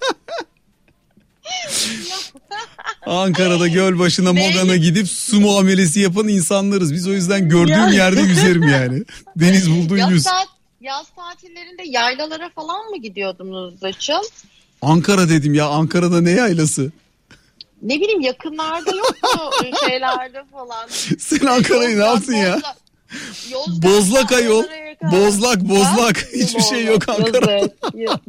[3.07, 4.47] Ankara'da göl başına Ne?
[4.47, 6.93] Mogan'a gidip su muamelesi yapan insanlarız.
[6.93, 9.03] Biz o yüzden gördüğüm yerde yüzerim yani.
[9.35, 10.23] Deniz buldun Yaz, yüz.
[10.23, 10.47] saat,
[10.81, 14.23] yaz tatillerinde yaylalara falan mı gidiyordunuz Açıl?
[14.81, 16.91] Ankara dedim ya Ankara'da ne yaylası?
[17.81, 19.51] Ne bileyim yakınlarda yok mu
[19.87, 20.87] şeylerde falan?
[21.19, 22.59] Sen Ankara'yı ne yaptın ya?
[23.51, 24.63] Yozgat, Bozlak ayol.
[25.11, 26.17] Bozlak bozlak.
[26.17, 26.27] Ha?
[26.33, 27.69] Hiçbir şey yok Ankara'da.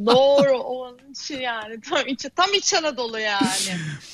[0.05, 3.47] Doğru onun için yani tam iç, tam iç Anadolu yani.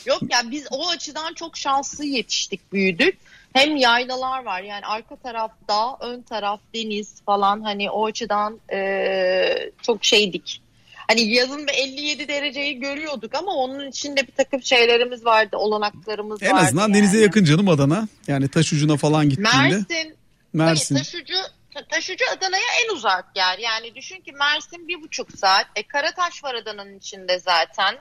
[0.06, 3.18] Yok ya biz o açıdan çok şanslı yetiştik büyüdük.
[3.54, 9.72] Hem yaylalar var yani arka taraf dağ ön taraf deniz falan hani o açıdan eee,
[9.82, 10.62] çok şeydik.
[11.08, 16.52] Hani yazın bir 57 dereceyi görüyorduk ama onun içinde bir takım şeylerimiz vardı, olanaklarımız En
[16.52, 16.66] vardı.
[16.66, 16.94] azından yani.
[16.94, 18.08] denize yakın canım Adana.
[18.28, 19.52] Yani taş ucuna falan gittiğinde.
[19.58, 20.16] Mersin,
[20.56, 20.96] Mersin.
[20.96, 21.34] Hayır, taşucu,
[21.74, 23.58] ta- taşucu Adana'ya en uzak yer.
[23.58, 25.66] Yani düşün ki Mersin bir buçuk saat.
[25.76, 27.96] E, Karataş var Adana'nın içinde zaten.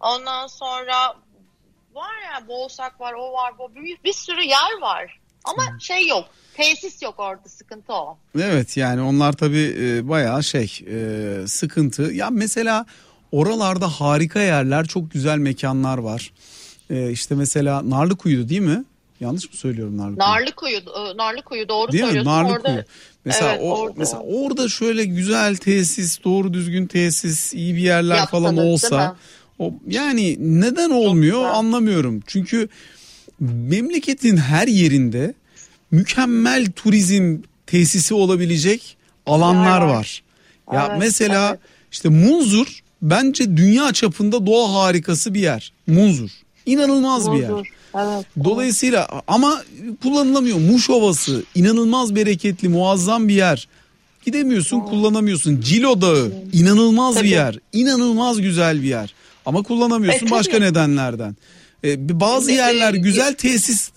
[0.00, 1.16] Ondan sonra
[1.94, 5.20] var ya Boğsak var, o var, bu bir, bir sürü yer var.
[5.44, 8.18] Ama şey yok, tesis yok orada sıkıntı o.
[8.40, 12.02] Evet yani onlar tabii e, bayağı şey e, sıkıntı.
[12.02, 12.86] Ya mesela
[13.32, 16.32] oralarda harika yerler, çok güzel mekanlar var.
[16.90, 18.84] E, işte mesela Narlıkuyu'du değil mi?
[19.20, 20.28] Yanlış mı söylüyorum Narlıkuyu?
[20.28, 22.06] Narlıkuyu, e, Narlıkuyu doğru Değil mi?
[22.08, 22.32] söylüyorsun.
[22.32, 22.74] Narlıkuyu.
[22.74, 22.84] Orada
[23.24, 23.94] Mesela Evet, o orada.
[23.96, 29.18] mesela orada şöyle güzel tesis, doğru düzgün tesis, iyi bir yerler Yapsanız, falan olsa mi?
[29.58, 32.20] o yani neden olmuyor anlamıyorum.
[32.26, 32.68] Çünkü
[33.40, 35.34] memleketin her yerinde
[35.90, 40.22] mükemmel turizm tesisi olabilecek alanlar var.
[40.72, 41.60] Ya Evet, mesela evet.
[41.92, 45.72] işte Munzur bence dünya çapında doğa harikası bir yer.
[45.86, 46.30] Munzur.
[46.66, 47.50] İnanılmaz bir yer.
[47.94, 48.26] Evet.
[48.44, 49.62] Dolayısıyla ama
[50.02, 50.58] kullanılamıyor.
[50.58, 53.68] Muş Ovası inanılmaz bereketli, muazzam bir yer.
[54.24, 55.60] Gidemiyorsun, kullanamıyorsun.
[55.60, 57.28] Cilo Dağı inanılmaz bir Tabii.
[57.28, 57.58] yer.
[57.72, 59.14] İnanılmaz güzel bir yer.
[59.46, 61.36] Ama kullanamıyorsun E, başka nedenlerden.
[61.84, 63.92] Ee, bazı E, yerler e, güzel tesis e,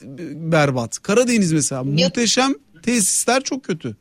[0.52, 1.00] berbat.
[1.00, 2.54] Karadeniz mesela muhteşem
[2.84, 3.96] tesisler çok kötü.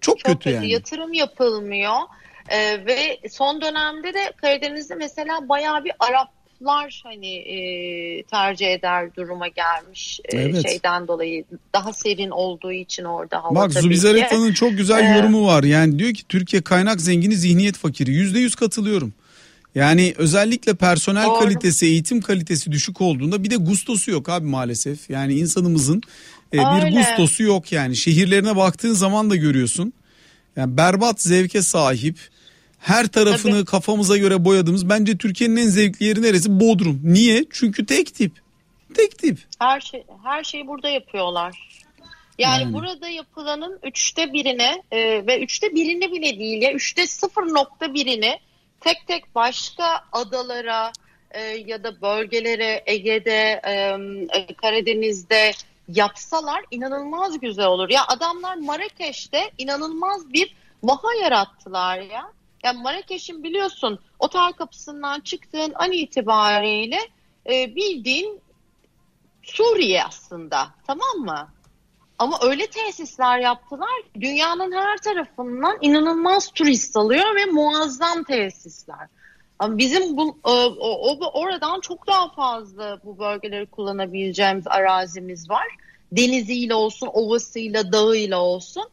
[0.00, 0.70] Çok, Çok kötü, kötü, yani.
[0.70, 1.96] yatırım yapılmıyor
[2.48, 5.92] Ee, ve son dönemde de Karadeniz'de mesela bayağı bir
[6.62, 10.68] Araplar hani e, tercih eder duruma gelmiş e, Evet.
[10.68, 11.44] şeyden dolayı
[11.74, 14.20] daha serin olduğu için orada hava Bak tabii Zubizar ki.
[14.22, 15.64] Efa'nın çok güzel Ee, yorumu var.
[15.64, 18.10] Yani diyor ki Türkiye kaynak zengini zihniyet fakiri.
[18.12, 19.12] Yüzde yüz katılıyorum.
[19.74, 21.38] Yani özellikle personel Doğru.
[21.40, 25.10] kalitesi, eğitim kalitesi düşük olduğunda bir de gustosu yok abi maalesef.
[25.10, 26.02] Yani insanımızın
[26.52, 26.96] e, bir Öyle.
[26.96, 27.96] gustosu yok yani.
[27.96, 29.92] Şehirlerine baktığın zaman da görüyorsun.
[30.56, 32.18] Yani berbat zevke sahip.
[32.82, 33.64] Her tarafını Tabii.
[33.64, 36.60] kafamıza göre boyadığımız bence Türkiye'nin en zevkli yeri neresi?
[36.60, 37.00] Bodrum.
[37.04, 37.44] Niye?
[37.50, 38.32] Çünkü tek tip.
[38.94, 39.38] Tek tip.
[39.58, 41.82] Her şey her şeyi burada yapıyorlar.
[42.38, 42.72] Yani, Yani.
[42.72, 48.38] burada yapılanın üçte birine e, ve üçte birini bile değil ya üçte sıfır nokta birini
[48.80, 50.92] tek tek başka adalara
[51.30, 53.72] e, ya da bölgelere Ege'de, e,
[54.38, 55.50] e, Karadeniz'de
[55.88, 57.90] yapsalar inanılmaz güzel olur.
[57.90, 62.32] Ya adamlar Marrakeş'te inanılmaz bir vaha yarattılar ya.
[62.62, 66.98] Yani Marrakeş'in biliyorsun otel kapısından çıktığın an itibariyle
[67.50, 68.40] e, bildiğin
[69.42, 71.48] Suriye aslında tamam mı?
[72.18, 79.08] Ama öyle tesisler yaptılar ki dünyanın her tarafından inanılmaz turist alıyor ve muazzam tesisler.
[79.58, 85.66] Ama bizim bu e, o, o- oradan çok daha fazla bu bölgeleri kullanabileceğimiz arazimiz var.
[86.12, 88.88] Deniziyle olsun, ovasıyla, dağıyla olsun.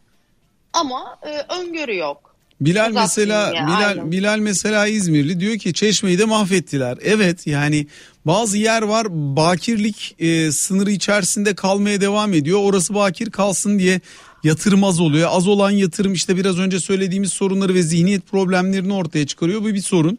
[0.74, 2.29] Ama e, öngörü yok.
[2.62, 4.12] Bilal mesela ya, Bilal aynen.
[4.12, 6.98] Bilal mesela İzmirli diyor ki Çeşme'yi de mahvettiler.
[7.02, 7.88] Evet yani
[8.26, 12.60] bazı yer var bakirlik e, sınırı içerisinde kalmaya devam ediyor.
[12.64, 14.02] Orası bakir kalsın diye
[14.44, 15.30] yatırım az oluyor.
[15.32, 19.62] Az olan yatırım işte biraz önce söylediğimiz sorunları ve zihniyet problemlerini ortaya çıkarıyor.
[19.62, 20.18] Bu bir sorun.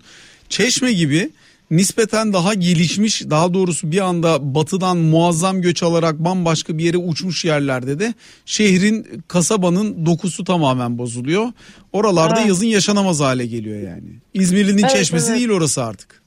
[0.48, 1.30] Çeşme gibi
[1.70, 7.44] nispeten daha gelişmiş daha doğrusu bir anda batıdan muazzam göç alarak bambaşka bir yere uçmuş
[7.44, 8.14] yerlerde de
[8.46, 11.48] şehrin kasabanın dokusu tamamen bozuluyor.
[11.92, 12.48] Oralarda evet.
[12.48, 14.08] yazın yaşanamaz hale geliyor yani.
[14.34, 15.38] İzmirli'nin evet, çeşmesi evet.
[15.38, 16.20] değil orası artık.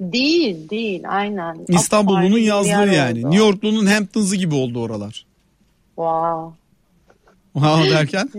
[0.00, 1.56] Değil değil aynen.
[1.68, 3.18] İstanbul'un yazlığı yani.
[3.18, 3.30] Oldu.
[3.30, 5.26] New York'lu'nun Hamptons'ı gibi oldu oralar.
[5.96, 6.60] Wow.
[7.52, 8.30] Wow derken?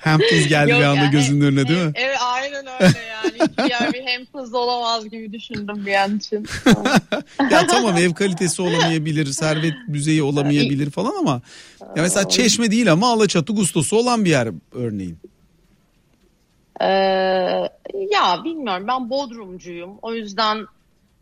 [0.00, 1.92] Hamptons geldi Yok bir anda yani, gözünün önüne değil mi?
[1.94, 2.92] Evet aynen öyle
[3.70, 3.92] yani.
[3.92, 6.46] Bir Hamptons olamaz gibi düşündüm bir an için.
[7.50, 11.40] ya tamam ev kalitesi olamayabilir, servet düzeyi olamayabilir falan ama
[11.96, 15.18] ya mesela Çeşme değil ama Alaçatı gustosu olan bir yer örneğin.
[16.80, 16.86] Ee,
[17.94, 19.98] ya bilmiyorum ben Bodrumcuyum.
[20.02, 20.66] O yüzden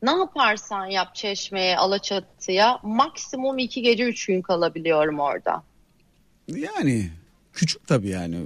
[0.02, 5.62] ne yaparsan yap Çeşme'ye, Alaçatı'ya maksimum iki gece üç gün kalabiliyorum orada.
[6.48, 7.10] Yani
[7.58, 8.36] küçük tabii yani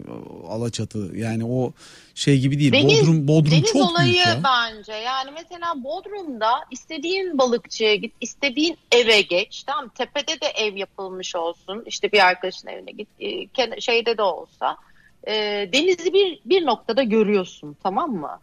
[0.49, 1.73] Alaçatı yani o
[2.15, 2.73] şey gibi değil.
[2.73, 4.41] Deniz, Bodrum Bodrum deniz çok olayı büyük ya.
[4.45, 4.93] bence.
[4.93, 9.63] Yani mesela Bodrum'da istediğin balıkçıya git, istediğin eve geç.
[9.63, 11.83] Tamam tepede de ev yapılmış olsun.
[11.87, 13.09] İşte bir arkadaşın evine git.
[13.21, 14.77] E, şeyde de olsa.
[15.27, 15.33] E,
[15.73, 18.41] denizi bir bir noktada görüyorsun tamam mı?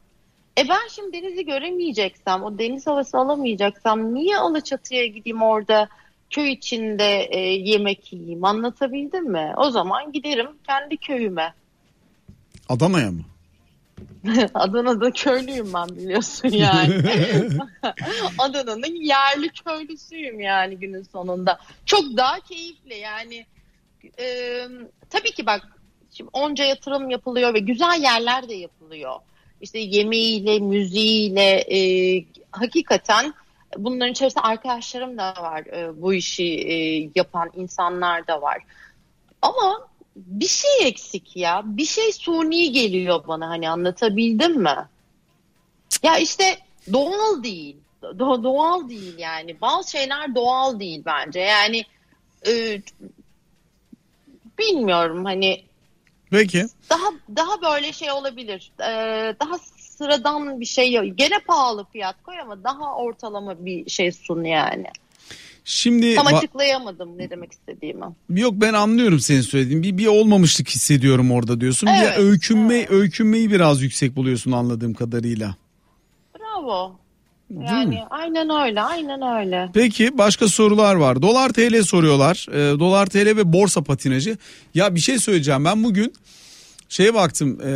[0.57, 5.89] E ben şimdi denizi göremeyeceksem, o deniz havası alamayacaksam niye Alaçatı'ya gideyim orada
[6.29, 9.53] köy içinde e, yemek yiyeyim anlatabildim mi?
[9.57, 11.53] O zaman giderim kendi köyüme.
[12.69, 13.21] Adana'ya mı?
[14.53, 16.93] Adana'da köylüyüm ben biliyorsun yani.
[18.37, 21.59] Adana'nın yerli köylüsüyüm yani günün sonunda.
[21.85, 23.45] Çok daha keyifli yani.
[24.19, 24.25] E,
[25.09, 25.61] tabii ki bak
[26.11, 29.15] şimdi onca yatırım yapılıyor ve güzel yerler de yapılıyor.
[29.61, 31.79] İşte yemeğiyle, müziğiyle e,
[32.51, 33.33] hakikaten
[33.77, 35.65] bunların içerisinde arkadaşlarım da var.
[35.65, 36.75] E, bu işi e,
[37.15, 38.63] yapan insanlar da var.
[39.41, 41.61] Ama bir şey eksik ya.
[41.65, 44.75] Bir şey suni geliyor bana hani anlatabildim mi?
[46.03, 46.43] Ya işte
[46.93, 47.77] doğal değil.
[48.03, 49.61] Do- doğal değil yani.
[49.61, 51.39] Bazı şeyler doğal değil bence.
[51.39, 51.85] Yani
[52.47, 52.81] e,
[54.57, 55.69] bilmiyorum hani
[56.31, 56.65] Peki.
[56.89, 58.71] Daha daha böyle şey olabilir.
[58.79, 59.57] Ee, daha
[59.99, 61.05] sıradan bir şey yok.
[61.15, 64.87] Gene pahalı fiyat koy ama daha ortalama bir şey sun yani.
[65.65, 68.05] Şimdi tam açıklayamadım ne demek istediğimi.
[68.29, 69.83] Yok ben anlıyorum senin söylediğin.
[69.83, 71.87] Bir bir olmamışlık hissediyorum orada diyorsun.
[71.87, 72.91] Evet, bir öykünme evet.
[72.91, 75.55] öykünmeyi biraz yüksek buluyorsun anladığım kadarıyla.
[76.39, 76.95] Bravo.
[77.49, 79.69] Yani aynen öyle, aynen öyle.
[79.73, 81.21] Peki başka sorular var.
[81.21, 82.47] Dolar TL soruyorlar.
[82.51, 84.37] E, Dolar TL ve borsa patinajı.
[84.73, 85.65] Ya bir şey söyleyeceğim.
[85.65, 86.13] Ben bugün
[86.89, 87.61] şeye baktım.
[87.61, 87.71] E,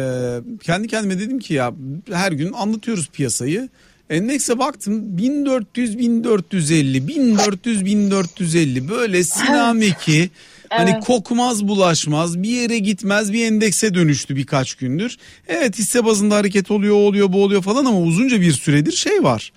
[0.64, 1.74] kendi kendime dedim ki ya
[2.12, 3.70] her gün anlatıyoruz piyasayı.
[4.10, 10.30] Endekse baktım 1400 1450 1400 1450 böyle sinameki
[10.70, 11.04] Hani evet.
[11.04, 15.18] kokmaz bulaşmaz bir yere gitmez bir endekse dönüştü birkaç gündür.
[15.48, 19.54] Evet hisse bazında hareket oluyor oluyor bu oluyor falan ama uzunca bir süredir şey var.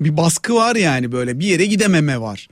[0.00, 2.48] Bir baskı var yani böyle bir yere gidememe var.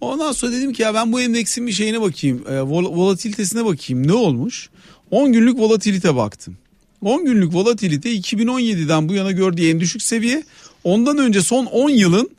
[0.00, 4.06] Ondan sonra dedim ki ya ben bu endeksin bir şeyine bakayım e, vol- volatilitesine bakayım
[4.06, 4.68] ne olmuş.
[5.10, 6.56] 10 günlük volatilite baktım.
[7.02, 10.42] 10 günlük volatilite 2017'den bu yana gördüğü en düşük seviye.
[10.84, 12.30] Ondan önce son 10 yılın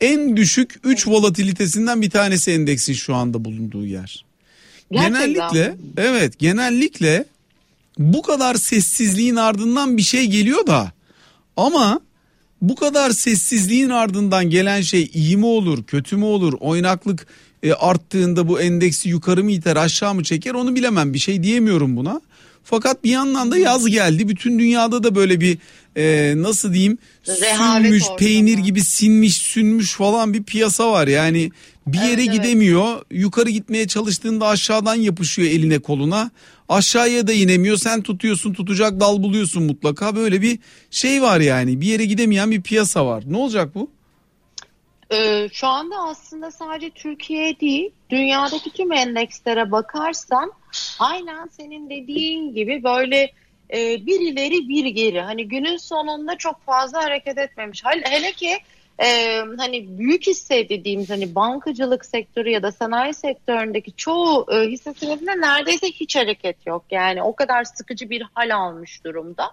[0.00, 4.24] en düşük 3 volatilitesinden bir tanesi endeksin şu anda bulunduğu yer.
[4.92, 5.26] Gerçekten.
[5.26, 7.24] Genellikle evet genellikle
[7.98, 10.92] bu kadar sessizliğin ardından bir şey geliyor da
[11.56, 12.00] ama
[12.62, 17.26] bu kadar sessizliğin ardından gelen şey iyi mi olur kötü mü olur oynaklık
[17.62, 21.14] e, arttığında bu endeksi yukarı mı iter aşağı mı çeker onu bilemem.
[21.14, 22.20] Bir şey diyemiyorum buna.
[22.64, 24.28] Fakat bir yandan da yaz geldi.
[24.28, 25.58] Bütün dünyada da böyle bir
[25.96, 28.18] e, nasıl diyeyim Rehavet sünmüş ortamı.
[28.18, 31.08] peynir gibi sinmiş sünmüş falan bir piyasa var.
[31.08, 31.50] Yani
[31.86, 32.92] bir yere evet, gidemiyor.
[32.94, 33.04] Evet.
[33.10, 36.30] yukarı gitmeye çalıştığında aşağıdan yapışıyor eline koluna.
[36.68, 37.76] Aşağıya da inemiyor.
[37.76, 40.16] Sen tutuyorsun tutacak dal buluyorsun mutlaka.
[40.16, 40.58] Böyle bir
[40.90, 41.80] şey var yani.
[41.80, 43.24] Bir yere gidemeyen bir piyasa var.
[43.26, 43.90] Ne olacak bu?
[45.12, 50.52] Ee, şu anda aslında sadece Türkiye değil dünyadaki tüm endekslere bakarsan
[50.98, 53.32] aynen senin dediğin gibi böyle
[53.72, 55.20] e, bir ileri bir geri.
[55.20, 57.82] Hani günün sonunda çok fazla hareket etmemiş.
[57.84, 58.58] Hele ki
[59.02, 64.94] e, hani büyük hisse dediğimiz hani bankacılık sektörü ya da sanayi sektöründeki çoğu e, hisse
[64.94, 66.84] senedinde neredeyse hiç hareket yok.
[66.90, 69.50] Yani o kadar sıkıcı bir hal almış durumda.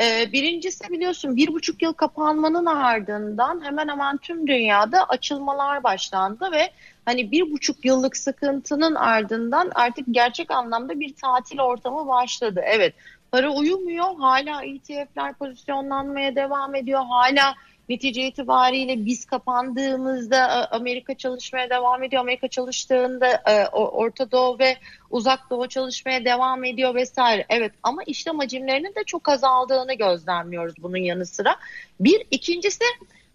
[0.00, 6.70] E, birincisi biliyorsun bir buçuk yıl kapanmanın ardından hemen hemen tüm dünyada açılmalar başlandı ve
[7.04, 12.60] hani bir buçuk yıllık sıkıntının ardından artık gerçek anlamda bir tatil ortamı başladı.
[12.64, 12.94] Evet
[13.32, 17.54] para uyumuyor hala ETF'ler pozisyonlanmaya devam ediyor hala
[17.92, 22.22] netice itibariyle biz kapandığımızda e, Amerika çalışmaya devam ediyor.
[22.22, 24.76] Amerika çalıştığında e, Orta Doğu ve
[25.10, 27.46] Uzak Doğu çalışmaya devam ediyor vesaire.
[27.48, 31.56] Evet ama işlem hacimlerinin de çok azaldığını gözlemliyoruz bunun yanı sıra.
[32.00, 32.84] Bir ikincisi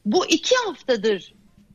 [0.05, 1.33] bu iki haftadır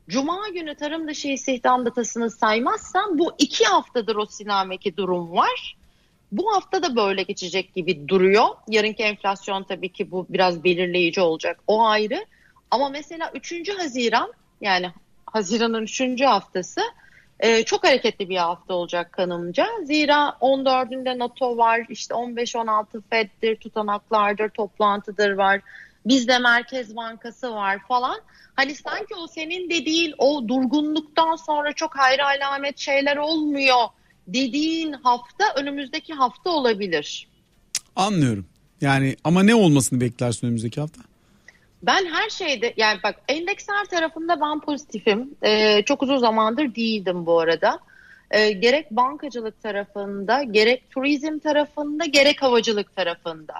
[0.09, 5.77] Cuma günü tarım dışı istihdam datasını saymazsam bu iki haftadır o sinameki durum var.
[6.31, 8.45] Bu hafta da böyle geçecek gibi duruyor.
[8.67, 11.59] Yarınki enflasyon tabii ki bu biraz belirleyici olacak.
[11.67, 12.25] O ayrı.
[12.71, 13.69] Ama mesela 3.
[13.77, 14.91] Haziran yani
[15.25, 16.21] Haziran'ın 3.
[16.21, 16.81] haftası
[17.39, 19.67] e, çok hareketli bir hafta olacak kanımca.
[19.83, 25.61] Zira 14'ünde NATO var, işte 15-16 Fed'dir, tutanaklardır, toplantıdır var.
[26.05, 28.19] Bizde Merkez Bankası var falan.
[28.55, 33.77] Hani sanki o senin dediğin o durgunluktan sonra çok hayra alamet şeyler olmuyor
[34.27, 37.27] dediğin hafta önümüzdeki hafta olabilir.
[37.95, 38.45] Anlıyorum.
[38.81, 41.01] Yani ama ne olmasını beklersin önümüzdeki hafta?
[41.83, 45.35] Ben her şeyde yani bak endeksler tarafında ben pozitifim.
[45.43, 47.79] Ee, çok uzun zamandır değildim bu arada.
[48.31, 53.53] Ee, gerek bankacılık tarafında, gerek turizm tarafında, gerek havacılık tarafında.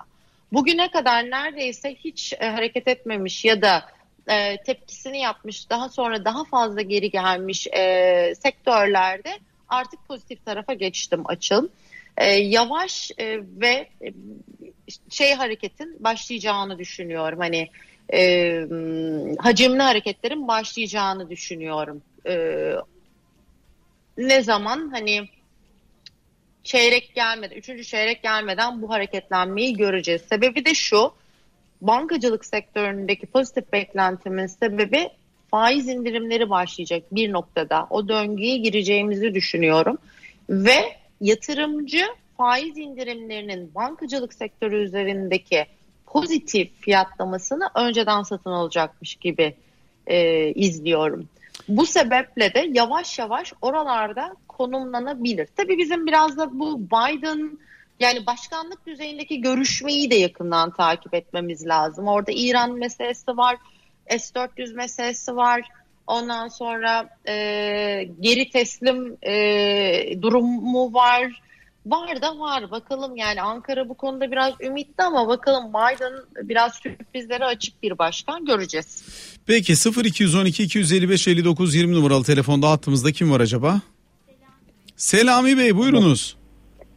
[0.54, 3.86] Bugüne kadar neredeyse hiç e, hareket etmemiş ya da
[4.28, 11.22] e, tepkisini yapmış, daha sonra daha fazla geri gelmiş e, sektörlerde artık pozitif tarafa geçtim
[11.26, 11.68] açıl.
[12.18, 14.14] E, yavaş e, ve e,
[15.10, 17.40] şey hareketin başlayacağını düşünüyorum.
[17.40, 17.70] Hani
[18.13, 18.60] e,
[19.39, 22.02] hacimli hareketlerin başlayacağını düşünüyorum.
[22.28, 22.74] E,
[24.18, 25.30] ne zaman hani
[26.63, 30.22] çeyrek gelmeden, üçüncü çeyrek gelmeden bu hareketlenmeyi göreceğiz.
[30.22, 31.13] Sebebi de şu,
[31.82, 35.10] bankacılık sektöründeki pozitif beklentimin sebebi
[35.52, 37.88] faiz indirimleri başlayacak bir noktada.
[37.89, 39.98] O döngüye gireceğimizi düşünüyorum.
[40.50, 42.06] Ve yatırımcı
[42.38, 45.66] faiz indirimlerinin bankacılık sektörü üzerindeki
[46.13, 49.56] pozitif fiyatlamasını önceden satın alacakmış gibi
[50.08, 51.28] e, izliyorum.
[51.67, 55.47] Bu sebeple de yavaş yavaş oralarda konumlanabilir.
[55.58, 57.58] Tabii bizim biraz da bu Biden
[57.99, 62.08] yani başkanlık düzeyindeki görüşmeyi de yakından takip etmemiz lazım.
[62.08, 63.58] Orada İran meselesi var,
[64.10, 65.62] S-400 meselesi var.
[66.08, 67.34] Ondan sonra e,
[68.19, 71.41] geri teslim e, durumu var.
[71.86, 72.72] Var da var.
[72.72, 78.46] Bakalım yani Ankara bu konuda biraz ümitli ama bakalım Biden biraz sürprizlere açık bir başkan
[78.46, 79.04] göreceğiz.
[79.46, 79.74] Peki
[80.06, 83.82] 0212 255 59 20 numaralı telefonda hattımızda kim var acaba?
[84.96, 86.38] Selami Bey buyurunuz.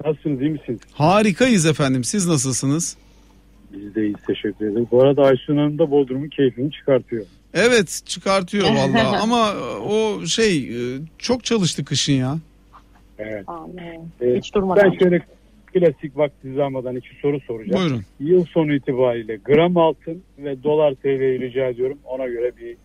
[0.05, 0.81] Nasılsınız iyi misiniz?
[0.93, 2.97] Harikayız efendim siz nasılsınız?
[3.73, 4.89] Biz de iyiyiz teşekkür ederim.
[4.91, 7.27] Bu arada Aysun Hanım da Bodrum'un keyfini çıkartıyor.
[7.55, 9.53] Evet çıkartıyor vallahi ama
[9.89, 12.39] o şey e, çok çalıştı kışın ya.
[13.19, 13.45] Evet.
[13.47, 14.09] Amin.
[14.21, 14.93] Ee, Hiç durmadan.
[14.93, 15.21] Ben şöyle
[15.67, 17.83] klasik vaktinizi almadan iki soru soracağım.
[17.85, 18.03] Buyurun.
[18.21, 21.99] Yıl sonu itibariyle gram altın ve dolar TL'yi rica ediyorum.
[22.05, 22.77] Ona göre bir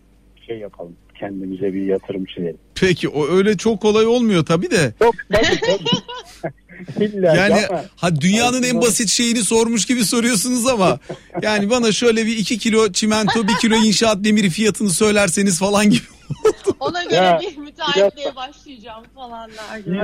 [0.48, 0.96] şey yapalım.
[1.22, 2.58] Kendimize bir yatırım çizelim.
[2.76, 4.94] Peki o öyle çok kolay olmuyor tabii de.
[5.00, 6.54] Çok tabii tabii.
[7.06, 11.00] İlla Yani ama ha dünyanın en basit şeyini sormuş gibi soruyorsunuz ama
[11.42, 16.04] yani bana şöyle bir 2 kilo çimento 1 kilo inşaat demiri fiyatını söylerseniz falan gibi.
[16.80, 20.00] Ona göre Ya, bir müteahhitliğe başlayacağım falanlar gibi.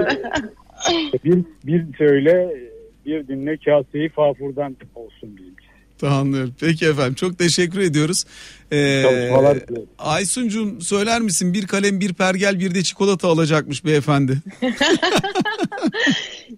[1.23, 2.49] bir, bir söyle
[3.05, 5.55] bir dinle kaseyi fafurdan olsun diyeyim.
[6.03, 6.55] Anlıyorum.
[6.59, 8.25] Peki efendim çok teşekkür ediyoruz.
[8.71, 9.31] Ee.
[9.99, 14.37] Aysuncuğum söyler misin bir kalem bir pergel bir de çikolata alacakmış beyefendi.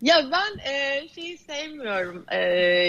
[0.01, 2.25] ya ben e, şeyi sevmiyorum.
[2.31, 2.39] E,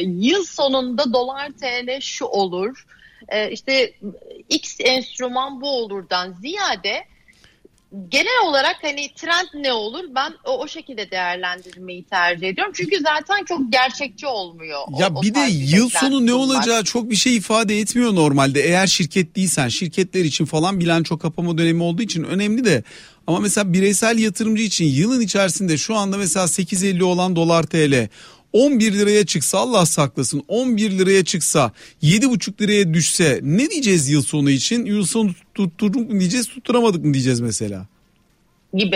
[0.00, 2.84] yıl sonunda dolar TL şu olur.
[3.28, 3.92] E, işte
[4.48, 7.04] X enstrüman bu olurdan ziyade
[8.08, 12.72] genel olarak hani trend ne olur ben o, o şekilde değerlendirmeyi tercih ediyorum.
[12.76, 14.80] Çünkü zaten çok gerçekçi olmuyor.
[14.92, 16.38] o- Ya o bir de tarz yıl sonu ne var.
[16.38, 18.60] olacağı çok bir şey ifade etmiyor normalde.
[18.62, 22.82] Eğer şirket değilsen şirketler için falan bilanço kapama dönemi olduğu için önemli de.
[23.26, 28.08] Ama mesela bireysel yatırımcı için yılın içerisinde şu anda mesela 8.50 olan dolar TL
[28.52, 34.50] 11 liraya çıksa Allah saklasın 11 liraya çıksa 7,5 liraya düşse ne diyeceğiz yıl sonu
[34.50, 34.84] için?
[34.84, 37.86] Yıl sonu tutturduk mu diyeceğiz tutturamadık mı diyeceğiz mesela.
[38.74, 38.90] Gibi.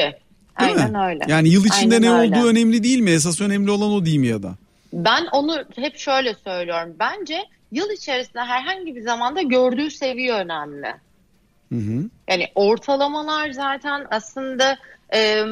[0.60, 0.98] Değil Aynen mi?
[0.98, 1.24] öyle.
[1.28, 2.36] Yani yıl içinde Aynen ne öyle.
[2.36, 3.10] olduğu önemli değil mi?
[3.10, 4.54] Esas önemli olan o değil mi ya da?
[4.92, 6.96] Ben onu hep şöyle söylüyorum.
[7.00, 7.38] Bence
[7.72, 10.86] yıl içerisinde herhangi bir zamanda gördüğü seviye önemli.
[11.72, 12.08] Hı hı.
[12.30, 14.78] Yani ortalamalar zaten aslında
[15.14, 15.44] e,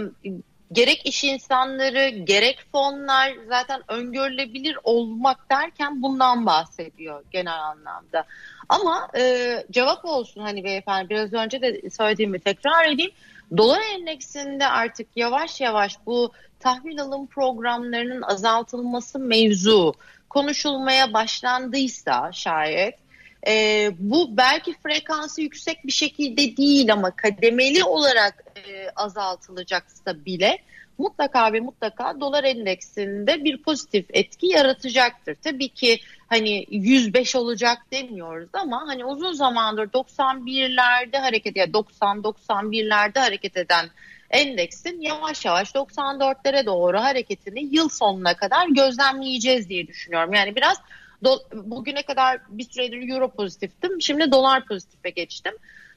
[0.73, 8.25] gerek iş insanları gerek fonlar zaten öngörülebilir olmak derken bundan bahsediyor genel anlamda.
[8.69, 13.13] Ama e, cevap olsun hani beyefendi biraz önce de söylediğimi tekrar edeyim.
[13.57, 19.95] Dolar endeksinde artık yavaş yavaş bu tahvil alım programlarının azaltılması mevzu
[20.31, 23.02] konuşulmaya başlandıysa şayet
[23.47, 30.59] e, bu belki frekansı yüksek bir şekilde değil ama kademeli olarak e, azaltılacaksa bile
[30.99, 35.35] mutlaka ve mutlaka dolar endeksinde bir pozitif etki yaratacaktır.
[35.35, 43.19] Tabii ki hani 105 olacak demiyoruz ama hani uzun zamandır 91'lerde hareket ya yani 90-91'lerde
[43.19, 43.91] hareket eden
[44.31, 50.33] endeksin yavaş yavaş 94'lere doğru hareketini yıl sonuna kadar gözlemleyeceğiz diye düşünüyorum.
[50.33, 50.79] Yani biraz
[51.25, 54.03] do, bugüne kadar bir süredir euro pozitiftim.
[54.03, 55.53] Şimdi dolar pozitife geçtim.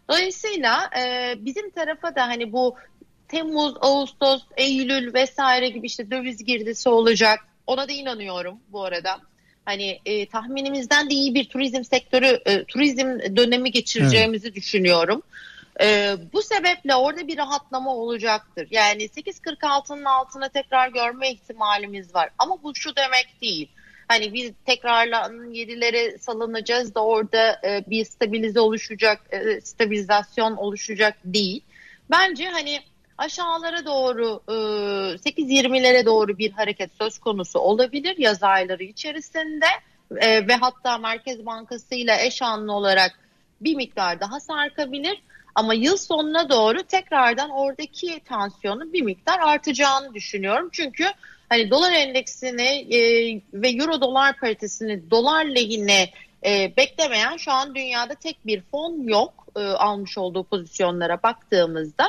[0.09, 2.75] Dolayısıyla e, bizim tarafa da hani bu
[3.27, 7.39] Temmuz, Ağustos, Eylül vesaire gibi işte döviz girdisi olacak.
[7.67, 9.19] Ona da inanıyorum bu arada.
[9.65, 14.55] Hani e, tahminimizden de iyi bir turizm sektörü, e, turizm dönemi geçireceğimizi evet.
[14.55, 15.21] düşünüyorum.
[15.81, 18.67] E, bu sebeple orada bir rahatlama olacaktır.
[18.71, 22.29] Yani 8.46'nın altına tekrar görme ihtimalimiz var.
[22.37, 23.69] Ama bu şu demek değil.
[24.07, 31.61] Hani biz tekrarlan yedilere salınacağız da orada e, bir stabilize oluşacak, e, stabilizasyon oluşacak değil.
[32.11, 32.79] Bence hani
[33.17, 34.51] aşağılara doğru e,
[35.15, 39.65] 8-20'lere doğru bir hareket söz konusu olabilir yaz ayları içerisinde
[40.17, 43.19] e, ve hatta Merkez Bankası ile eş anlı olarak
[43.61, 45.21] bir miktar daha sarkabilir.
[45.55, 50.69] Ama yıl sonuna doğru tekrardan oradaki tansiyonun bir miktar artacağını düşünüyorum.
[50.71, 51.05] Çünkü
[51.49, 52.99] hani dolar endeksini e,
[53.53, 56.09] ve euro dolar paritesini dolar lehine
[56.45, 62.05] e, beklemeyen şu an dünyada tek bir fon yok e, almış olduğu pozisyonlara baktığımızda.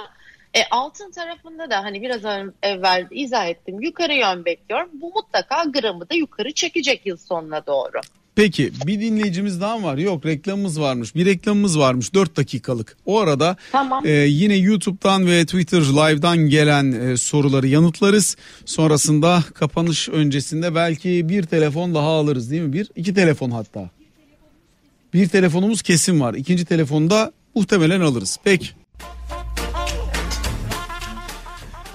[0.54, 2.24] E, altın tarafında da hani biraz
[2.62, 4.90] evvel izah ettim yukarı yön bekliyorum.
[4.92, 8.00] Bu mutlaka gramı da yukarı çekecek yıl sonuna doğru.
[8.36, 9.98] Peki bir dinleyicimiz daha var.
[9.98, 11.14] Yok reklamımız varmış.
[11.14, 12.96] Bir reklamımız varmış 4 dakikalık.
[13.06, 14.06] O arada tamam.
[14.06, 18.36] e, yine YouTube'dan ve Twitter Live'dan gelen e, soruları yanıtlarız.
[18.64, 22.72] Sonrasında kapanış öncesinde belki bir telefon daha alırız değil mi?
[22.72, 23.90] Bir, iki telefon hatta.
[25.14, 26.34] Bir telefonumuz kesin var.
[26.34, 28.38] İkinci telefonda muhtemelen alırız.
[28.44, 28.68] Peki.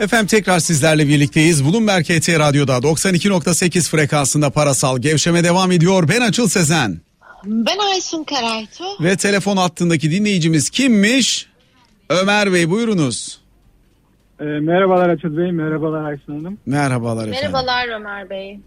[0.02, 1.66] Efendim tekrar sizlerle birlikteyiz.
[1.66, 6.10] Bloomberg HT Radyo'da 92.8 frekansında parasal gevşeme devam ediyor.
[6.10, 6.98] Ben Açıl Sezen.
[7.46, 8.84] Ben Aysun Karaytu.
[9.02, 11.48] Ve telefon hattındaki dinleyicimiz kimmiş?
[12.10, 13.42] Ömer Bey buyurunuz.
[14.40, 16.58] E, merhabalar Açıl Bey, merhabalar Aysun Hanım.
[16.66, 17.40] Merhabalar efendim.
[17.42, 18.60] Merhabalar Ömer Bey.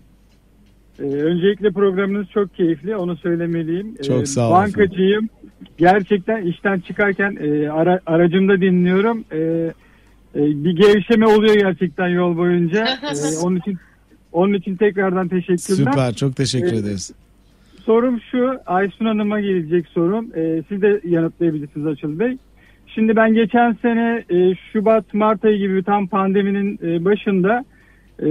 [0.98, 3.96] E, öncelikle programınız çok keyifli, onu söylemeliyim.
[4.06, 4.52] Çok e, sağ olun.
[4.52, 5.28] Bankacıyım.
[5.78, 9.24] Gerçekten işten çıkarken e, ara, aracımda dinliyorum.
[9.30, 9.72] E, e,
[10.34, 12.88] bir gevşeme oluyor gerçekten yol boyunca.
[13.04, 13.78] E, onun için
[14.32, 15.92] onun için tekrardan teşekkürler.
[15.92, 17.12] Süper çok teşekkür e, ederiz.
[17.84, 20.26] Sorum şu Aysun Hanım'a gelecek sorum.
[20.68, 22.36] Siz de yanıtlayabilirsiniz Açıl Bey.
[22.94, 27.64] Şimdi ben geçen sene e, Şubat Mart ayı gibi tam pandeminin e, başında
[28.18, 28.26] e,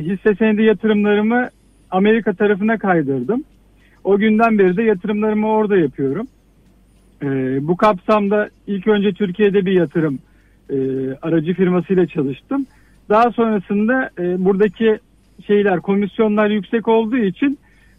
[0.00, 1.48] hisse senedi yatırımlarımı
[1.90, 3.44] Amerika tarafına kaydırdım.
[4.04, 6.26] O günden beri de yatırımlarımı orada yapıyorum.
[7.22, 7.26] E,
[7.68, 10.18] bu kapsamda ilk önce Türkiye'de bir yatırım
[10.70, 10.76] e,
[11.22, 12.66] aracı firmasıyla çalıştım.
[13.08, 14.98] Daha sonrasında e, buradaki
[15.46, 17.58] şeyler komisyonlar yüksek olduğu için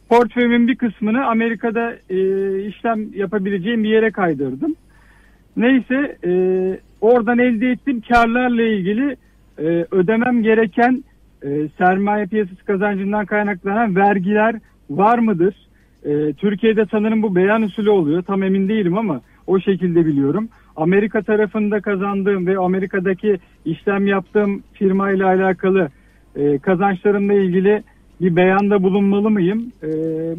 [0.09, 2.17] portföyümün bir kısmını Amerika'da e,
[2.65, 4.75] işlem yapabileceğim bir yere kaydırdım.
[5.57, 6.31] Neyse e,
[7.01, 9.15] oradan elde ettiğim karlarla ilgili
[9.57, 11.03] e, ödemem gereken
[11.43, 14.55] e, sermaye piyasası kazancından kaynaklanan vergiler
[14.89, 15.55] var mıdır?
[16.05, 18.21] E, Türkiye'de sanırım bu beyan usulü oluyor.
[18.21, 20.49] Tam emin değilim ama o şekilde biliyorum.
[20.75, 25.89] Amerika tarafında kazandığım ve Amerika'daki işlem yaptığım firma ile alakalı
[26.35, 27.83] e, kazançlarımla ilgili
[28.21, 29.73] bir beyanda bulunmalı mıyım?
[29.83, 29.87] E,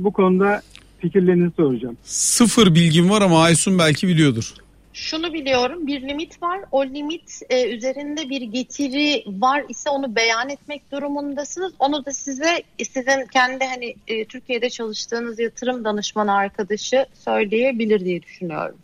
[0.04, 0.62] bu konuda
[0.98, 1.96] fikirlerinizi soracağım.
[2.02, 4.54] Sıfır bilgim var ama Aysun belki biliyordur.
[4.94, 6.60] Şunu biliyorum bir limit var.
[6.72, 11.72] O limit e, üzerinde bir getiri var ise onu beyan etmek durumundasınız.
[11.78, 18.76] Onu da size sizin kendi hani e, Türkiye'de çalıştığınız yatırım danışmanı arkadaşı söyleyebilir diye düşünüyorum.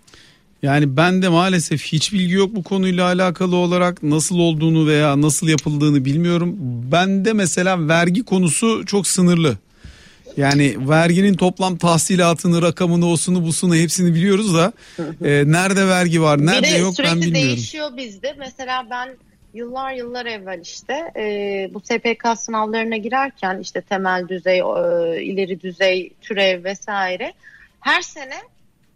[0.62, 5.48] Yani ben de maalesef hiç bilgi yok bu konuyla alakalı olarak nasıl olduğunu veya nasıl
[5.48, 6.56] yapıldığını bilmiyorum.
[6.92, 9.56] Ben de mesela vergi konusu çok sınırlı.
[10.36, 16.68] Yani verginin toplam tahsilatını, rakamını, osunu, busunu hepsini biliyoruz da e, nerede vergi var, nerede
[16.68, 17.22] yok ben bilmiyorum.
[17.22, 18.34] Sürekli değişiyor bizde.
[18.38, 19.16] Mesela ben
[19.54, 26.10] yıllar yıllar evvel işte e, bu SPK sınavlarına girerken işte temel düzey, e, ileri düzey,
[26.20, 27.32] türev vesaire
[27.80, 28.36] her sene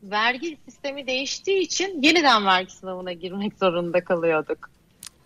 [0.02, 4.70] vergi sistemi değiştiği için yeniden vergi sınavına girmek zorunda kalıyorduk.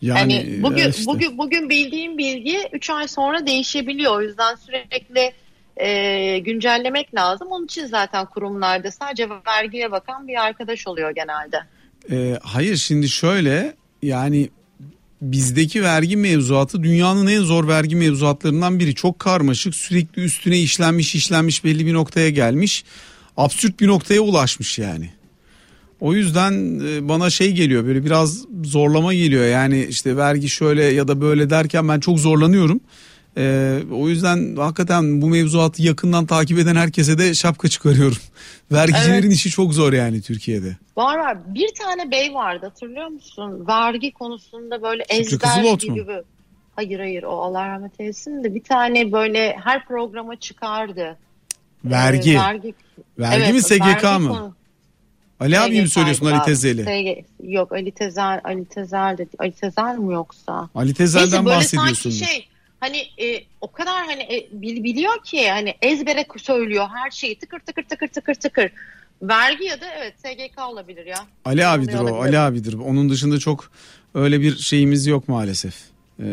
[0.02, 1.06] Yani, Yani bugün işte.
[1.06, 4.16] bugün bugün bildiğim bilgi 3 ay sonra değişebiliyor.
[4.16, 5.32] O yüzden sürekli
[5.76, 7.48] e, güncellemek lazım.
[7.50, 11.56] Onun için zaten kurumlarda sadece vergiye bakan bir arkadaş oluyor genelde.
[12.10, 14.48] Ee, hayır şimdi şöyle yani
[15.22, 18.94] bizdeki vergi mevzuatı dünyanın en zor vergi mevzuatlarından biri.
[18.94, 22.84] Çok karmaşık sürekli üstüne işlenmiş işlenmiş belli bir noktaya gelmiş.
[23.36, 25.10] Absürt bir noktaya ulaşmış yani.
[26.00, 29.46] O yüzden e, bana şey geliyor böyle biraz zorlama geliyor.
[29.46, 32.80] Yani işte vergi şöyle ya da böyle derken ben çok zorlanıyorum.
[33.38, 38.16] Ee, o yüzden hakikaten bu mevzuatı yakından takip eden herkese de şapka çıkarıyorum.
[38.72, 39.32] Vergicilerin Evet.
[39.34, 40.76] işi çok zor yani Türkiye'de.
[40.96, 41.54] Var var.
[41.54, 43.64] Bir tane bey vardı hatırlıyor musun?
[43.68, 45.78] Vergi konusunda böyle ezber mu?
[45.78, 46.08] gibi.
[46.08, 46.22] bir-
[46.76, 51.16] Hayır hayır o Allah rahmet eylesin de bir tane böyle her programa çıkardı.
[51.90, 52.32] Vergi.
[52.32, 52.74] Ee, vergi,
[53.18, 54.28] Vergi Evet, mi SGK vergi mı?
[54.28, 54.54] konu-
[55.40, 56.42] Ali abi mi söylüyorsun Ali.
[56.44, 56.82] Tezeli?
[56.82, 60.68] SG Yok Ali Tezel, Ali Tezel de Ali Tezel mi yoksa?
[60.74, 62.10] Ali Neyse Tezel'den böyle bahsediyorsun.
[62.10, 62.46] sanki şey
[62.80, 67.58] hani e, o kadar hani e, bil- biliyor ki hani ezbere söylüyor her şeyi tıkır
[67.60, 68.70] tıkır tıkır tıkır tıkır.
[69.22, 71.18] Vergi ya da evet SGK olabilir ya.
[71.44, 72.22] Ali abidir o.
[72.22, 72.72] Ali abidir.
[72.74, 73.70] Onun dışında çok
[74.14, 75.74] öyle bir şeyimiz yok maalesef.
[76.22, 76.24] Ee,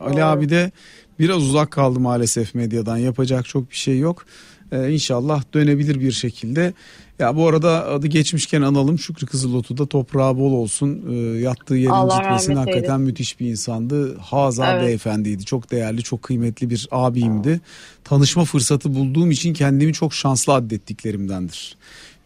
[0.00, 0.70] Ali abi de
[1.18, 2.96] biraz uzak kaldı maalesef medyadan.
[2.96, 4.26] Yapacak çok bir şey yok.
[4.72, 6.72] Ee, inşallah dönebilir bir şekilde.
[7.18, 8.98] Ya bu arada adı geçmişken analım.
[8.98, 11.04] Şükrü Kızılot'u da toprağı bol olsun.
[11.10, 12.54] Ee, yattığı yerin Allah gitmesin.
[12.54, 13.00] Hakikaten eylesin.
[13.00, 14.18] müthiş bir insandı.
[14.18, 14.82] Haza Evet.
[14.86, 15.44] beyefendiydi.
[15.44, 17.60] Çok değerli, çok kıymetli bir abimdi.
[18.04, 21.76] Tanışma fırsatı bulduğum için kendimi çok şanslı addettiklerimdendir.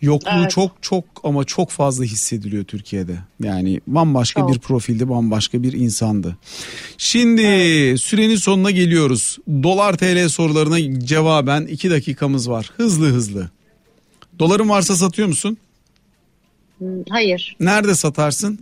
[0.02, 0.50] Yokluğu Evet.
[0.50, 3.18] çok çok ama çok fazla hissediliyor Türkiye'de.
[3.42, 4.54] Yani bambaşka Çok.
[4.54, 6.36] bir profilde bambaşka bir insandı.
[6.98, 7.42] Şimdi
[7.98, 9.38] sürenin sonuna geliyoruz.
[9.62, 12.70] Dolar TL sorularına cevaben 2 dakikamız var.
[12.76, 13.50] Hızlı hızlı.
[14.38, 15.56] Doların varsa satıyor musun?
[17.10, 17.56] Hayır.
[17.60, 18.60] Nerede satarsın?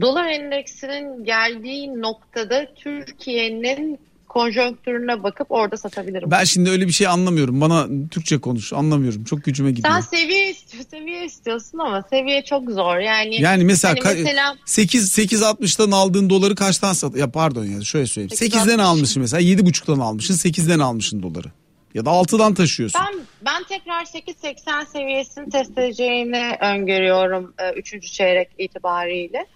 [0.00, 3.98] Dolar endeksinin geldiği noktada Türkiye'nin
[4.34, 6.30] konjonktürüne bakıp orada satabilirim.
[6.30, 7.60] Ben şimdi öyle bir şey anlamıyorum.
[7.60, 8.72] Bana Türkçe konuş.
[8.72, 9.24] Anlamıyorum.
[9.24, 9.94] Çok gücüme gidiyor.
[9.94, 12.98] Sen seviye istiyorsun, seviye istiyorsun ama seviye çok zor.
[12.98, 17.16] Yani Yani mesela, hani mesela 8 8.60'dan aldığın doları kaçtan sat?
[17.16, 18.30] Ya pardon ya şöyle söyleyeyim.
[18.52, 18.82] 8'den 8.60.
[18.82, 21.48] almışsın mesela 7.5'tan almışsın 8'den almışsın doları.
[21.94, 23.00] Ya da 6'dan taşıyorsun.
[23.04, 28.12] ben ben tekrar 8.80 seviyesini test edeceğini öngörüyorum 3.
[28.12, 29.46] çeyrek itibariyle.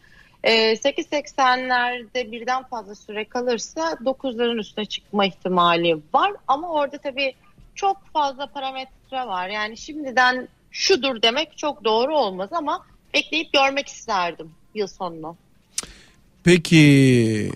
[0.49, 6.33] E, 8.80'lerde birden fazla süre kalırsa 9'ların üstüne çıkma ihtimali var.
[6.47, 7.35] Ama orada tabii
[7.75, 9.49] çok fazla parametre var.
[9.49, 15.37] Yani şimdiden şudur demek çok doğru olmaz ama bekleyip görmek isterdim yıl sonunu.
[16.45, 17.53] Peki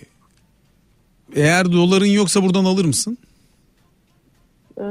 [1.35, 3.17] eğer doların yoksa buradan alır mısın?
[4.77, 4.83] Ee,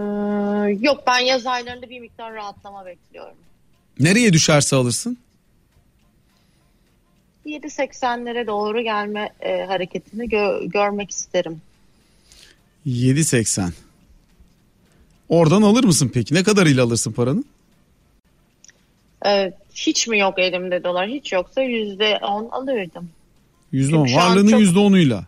[0.80, 3.36] yok ben yaz aylarında bir miktar rahatlama bekliyorum.
[3.98, 5.18] Nereye düşerse alırsın?
[7.46, 11.60] 7.80'lere doğru gelme e, hareketini gö- görmek isterim.
[12.86, 13.70] 7.80.
[15.28, 16.34] Oradan alır mısın peki?
[16.34, 17.44] Ne kadarıyla alırsın paranı?
[19.26, 21.08] Ee, hiç mi yok elimde dolar?
[21.08, 23.10] Hiç yoksa %10 alırdım.
[23.72, 23.90] %10.
[23.90, 25.24] Çünkü şu an Varlığının çok- %10'uyla.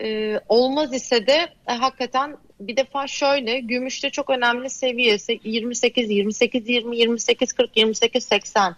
[0.00, 6.68] e, olmaz ise de e, hakikaten bir defa şöyle gümüşte çok önemli seviye 28 28
[6.68, 8.76] 20 28 40 28 80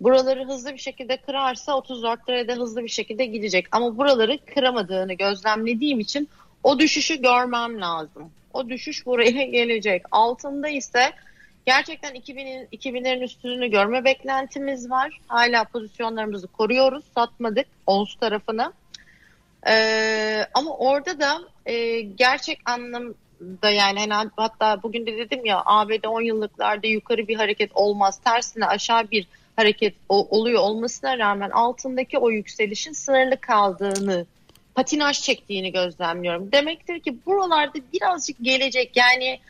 [0.00, 6.00] buraları hızlı bir şekilde kırarsa 34 liraya hızlı bir şekilde gidecek ama buraları kıramadığını gözlemlediğim
[6.00, 6.28] için
[6.62, 8.30] o düşüşü görmem lazım.
[8.52, 10.02] O düşüş buraya gelecek.
[10.10, 11.12] Altında ise
[11.66, 15.20] gerçekten 2000'in 2000'lerin üstünü görme beklentimiz var.
[15.26, 17.04] Hala pozisyonlarımızı koruyoruz.
[17.14, 18.72] Satmadık ons tarafına.
[19.68, 26.04] Ee, ama orada da e, gerçek anlamda yani hani hatta bugün de dedim ya ABD
[26.04, 28.20] 10 yıllıklarda yukarı bir hareket olmaz.
[28.24, 34.26] Tersine aşağı bir hareket o, oluyor olmasına rağmen altındaki o yükselişin sınırlı kaldığını
[34.74, 36.52] patinaj çektiğini gözlemliyorum.
[36.52, 39.40] Demektir ki buralarda birazcık gelecek yani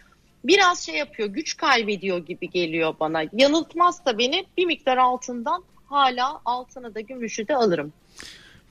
[0.44, 3.22] biraz şey yapıyor güç kaybediyor gibi geliyor bana.
[3.32, 7.92] Yanıltmazsa beni bir miktar altından hala altını da gümüşü de alırım.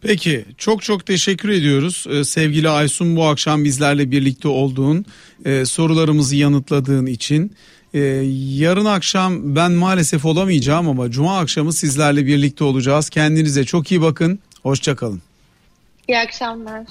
[0.01, 5.05] Peki çok çok teşekkür ediyoruz ee, sevgili Aysun bu akşam bizlerle birlikte olduğun
[5.45, 7.55] e, sorularımızı yanıtladığın için.
[7.93, 7.99] Ee,
[8.55, 13.09] yarın akşam ben maalesef olamayacağım ama cuma akşamı sizlerle birlikte olacağız.
[13.09, 14.39] Kendinize çok iyi bakın.
[14.63, 15.21] Hoşçakalın.
[16.07, 16.85] İyi akşamlar.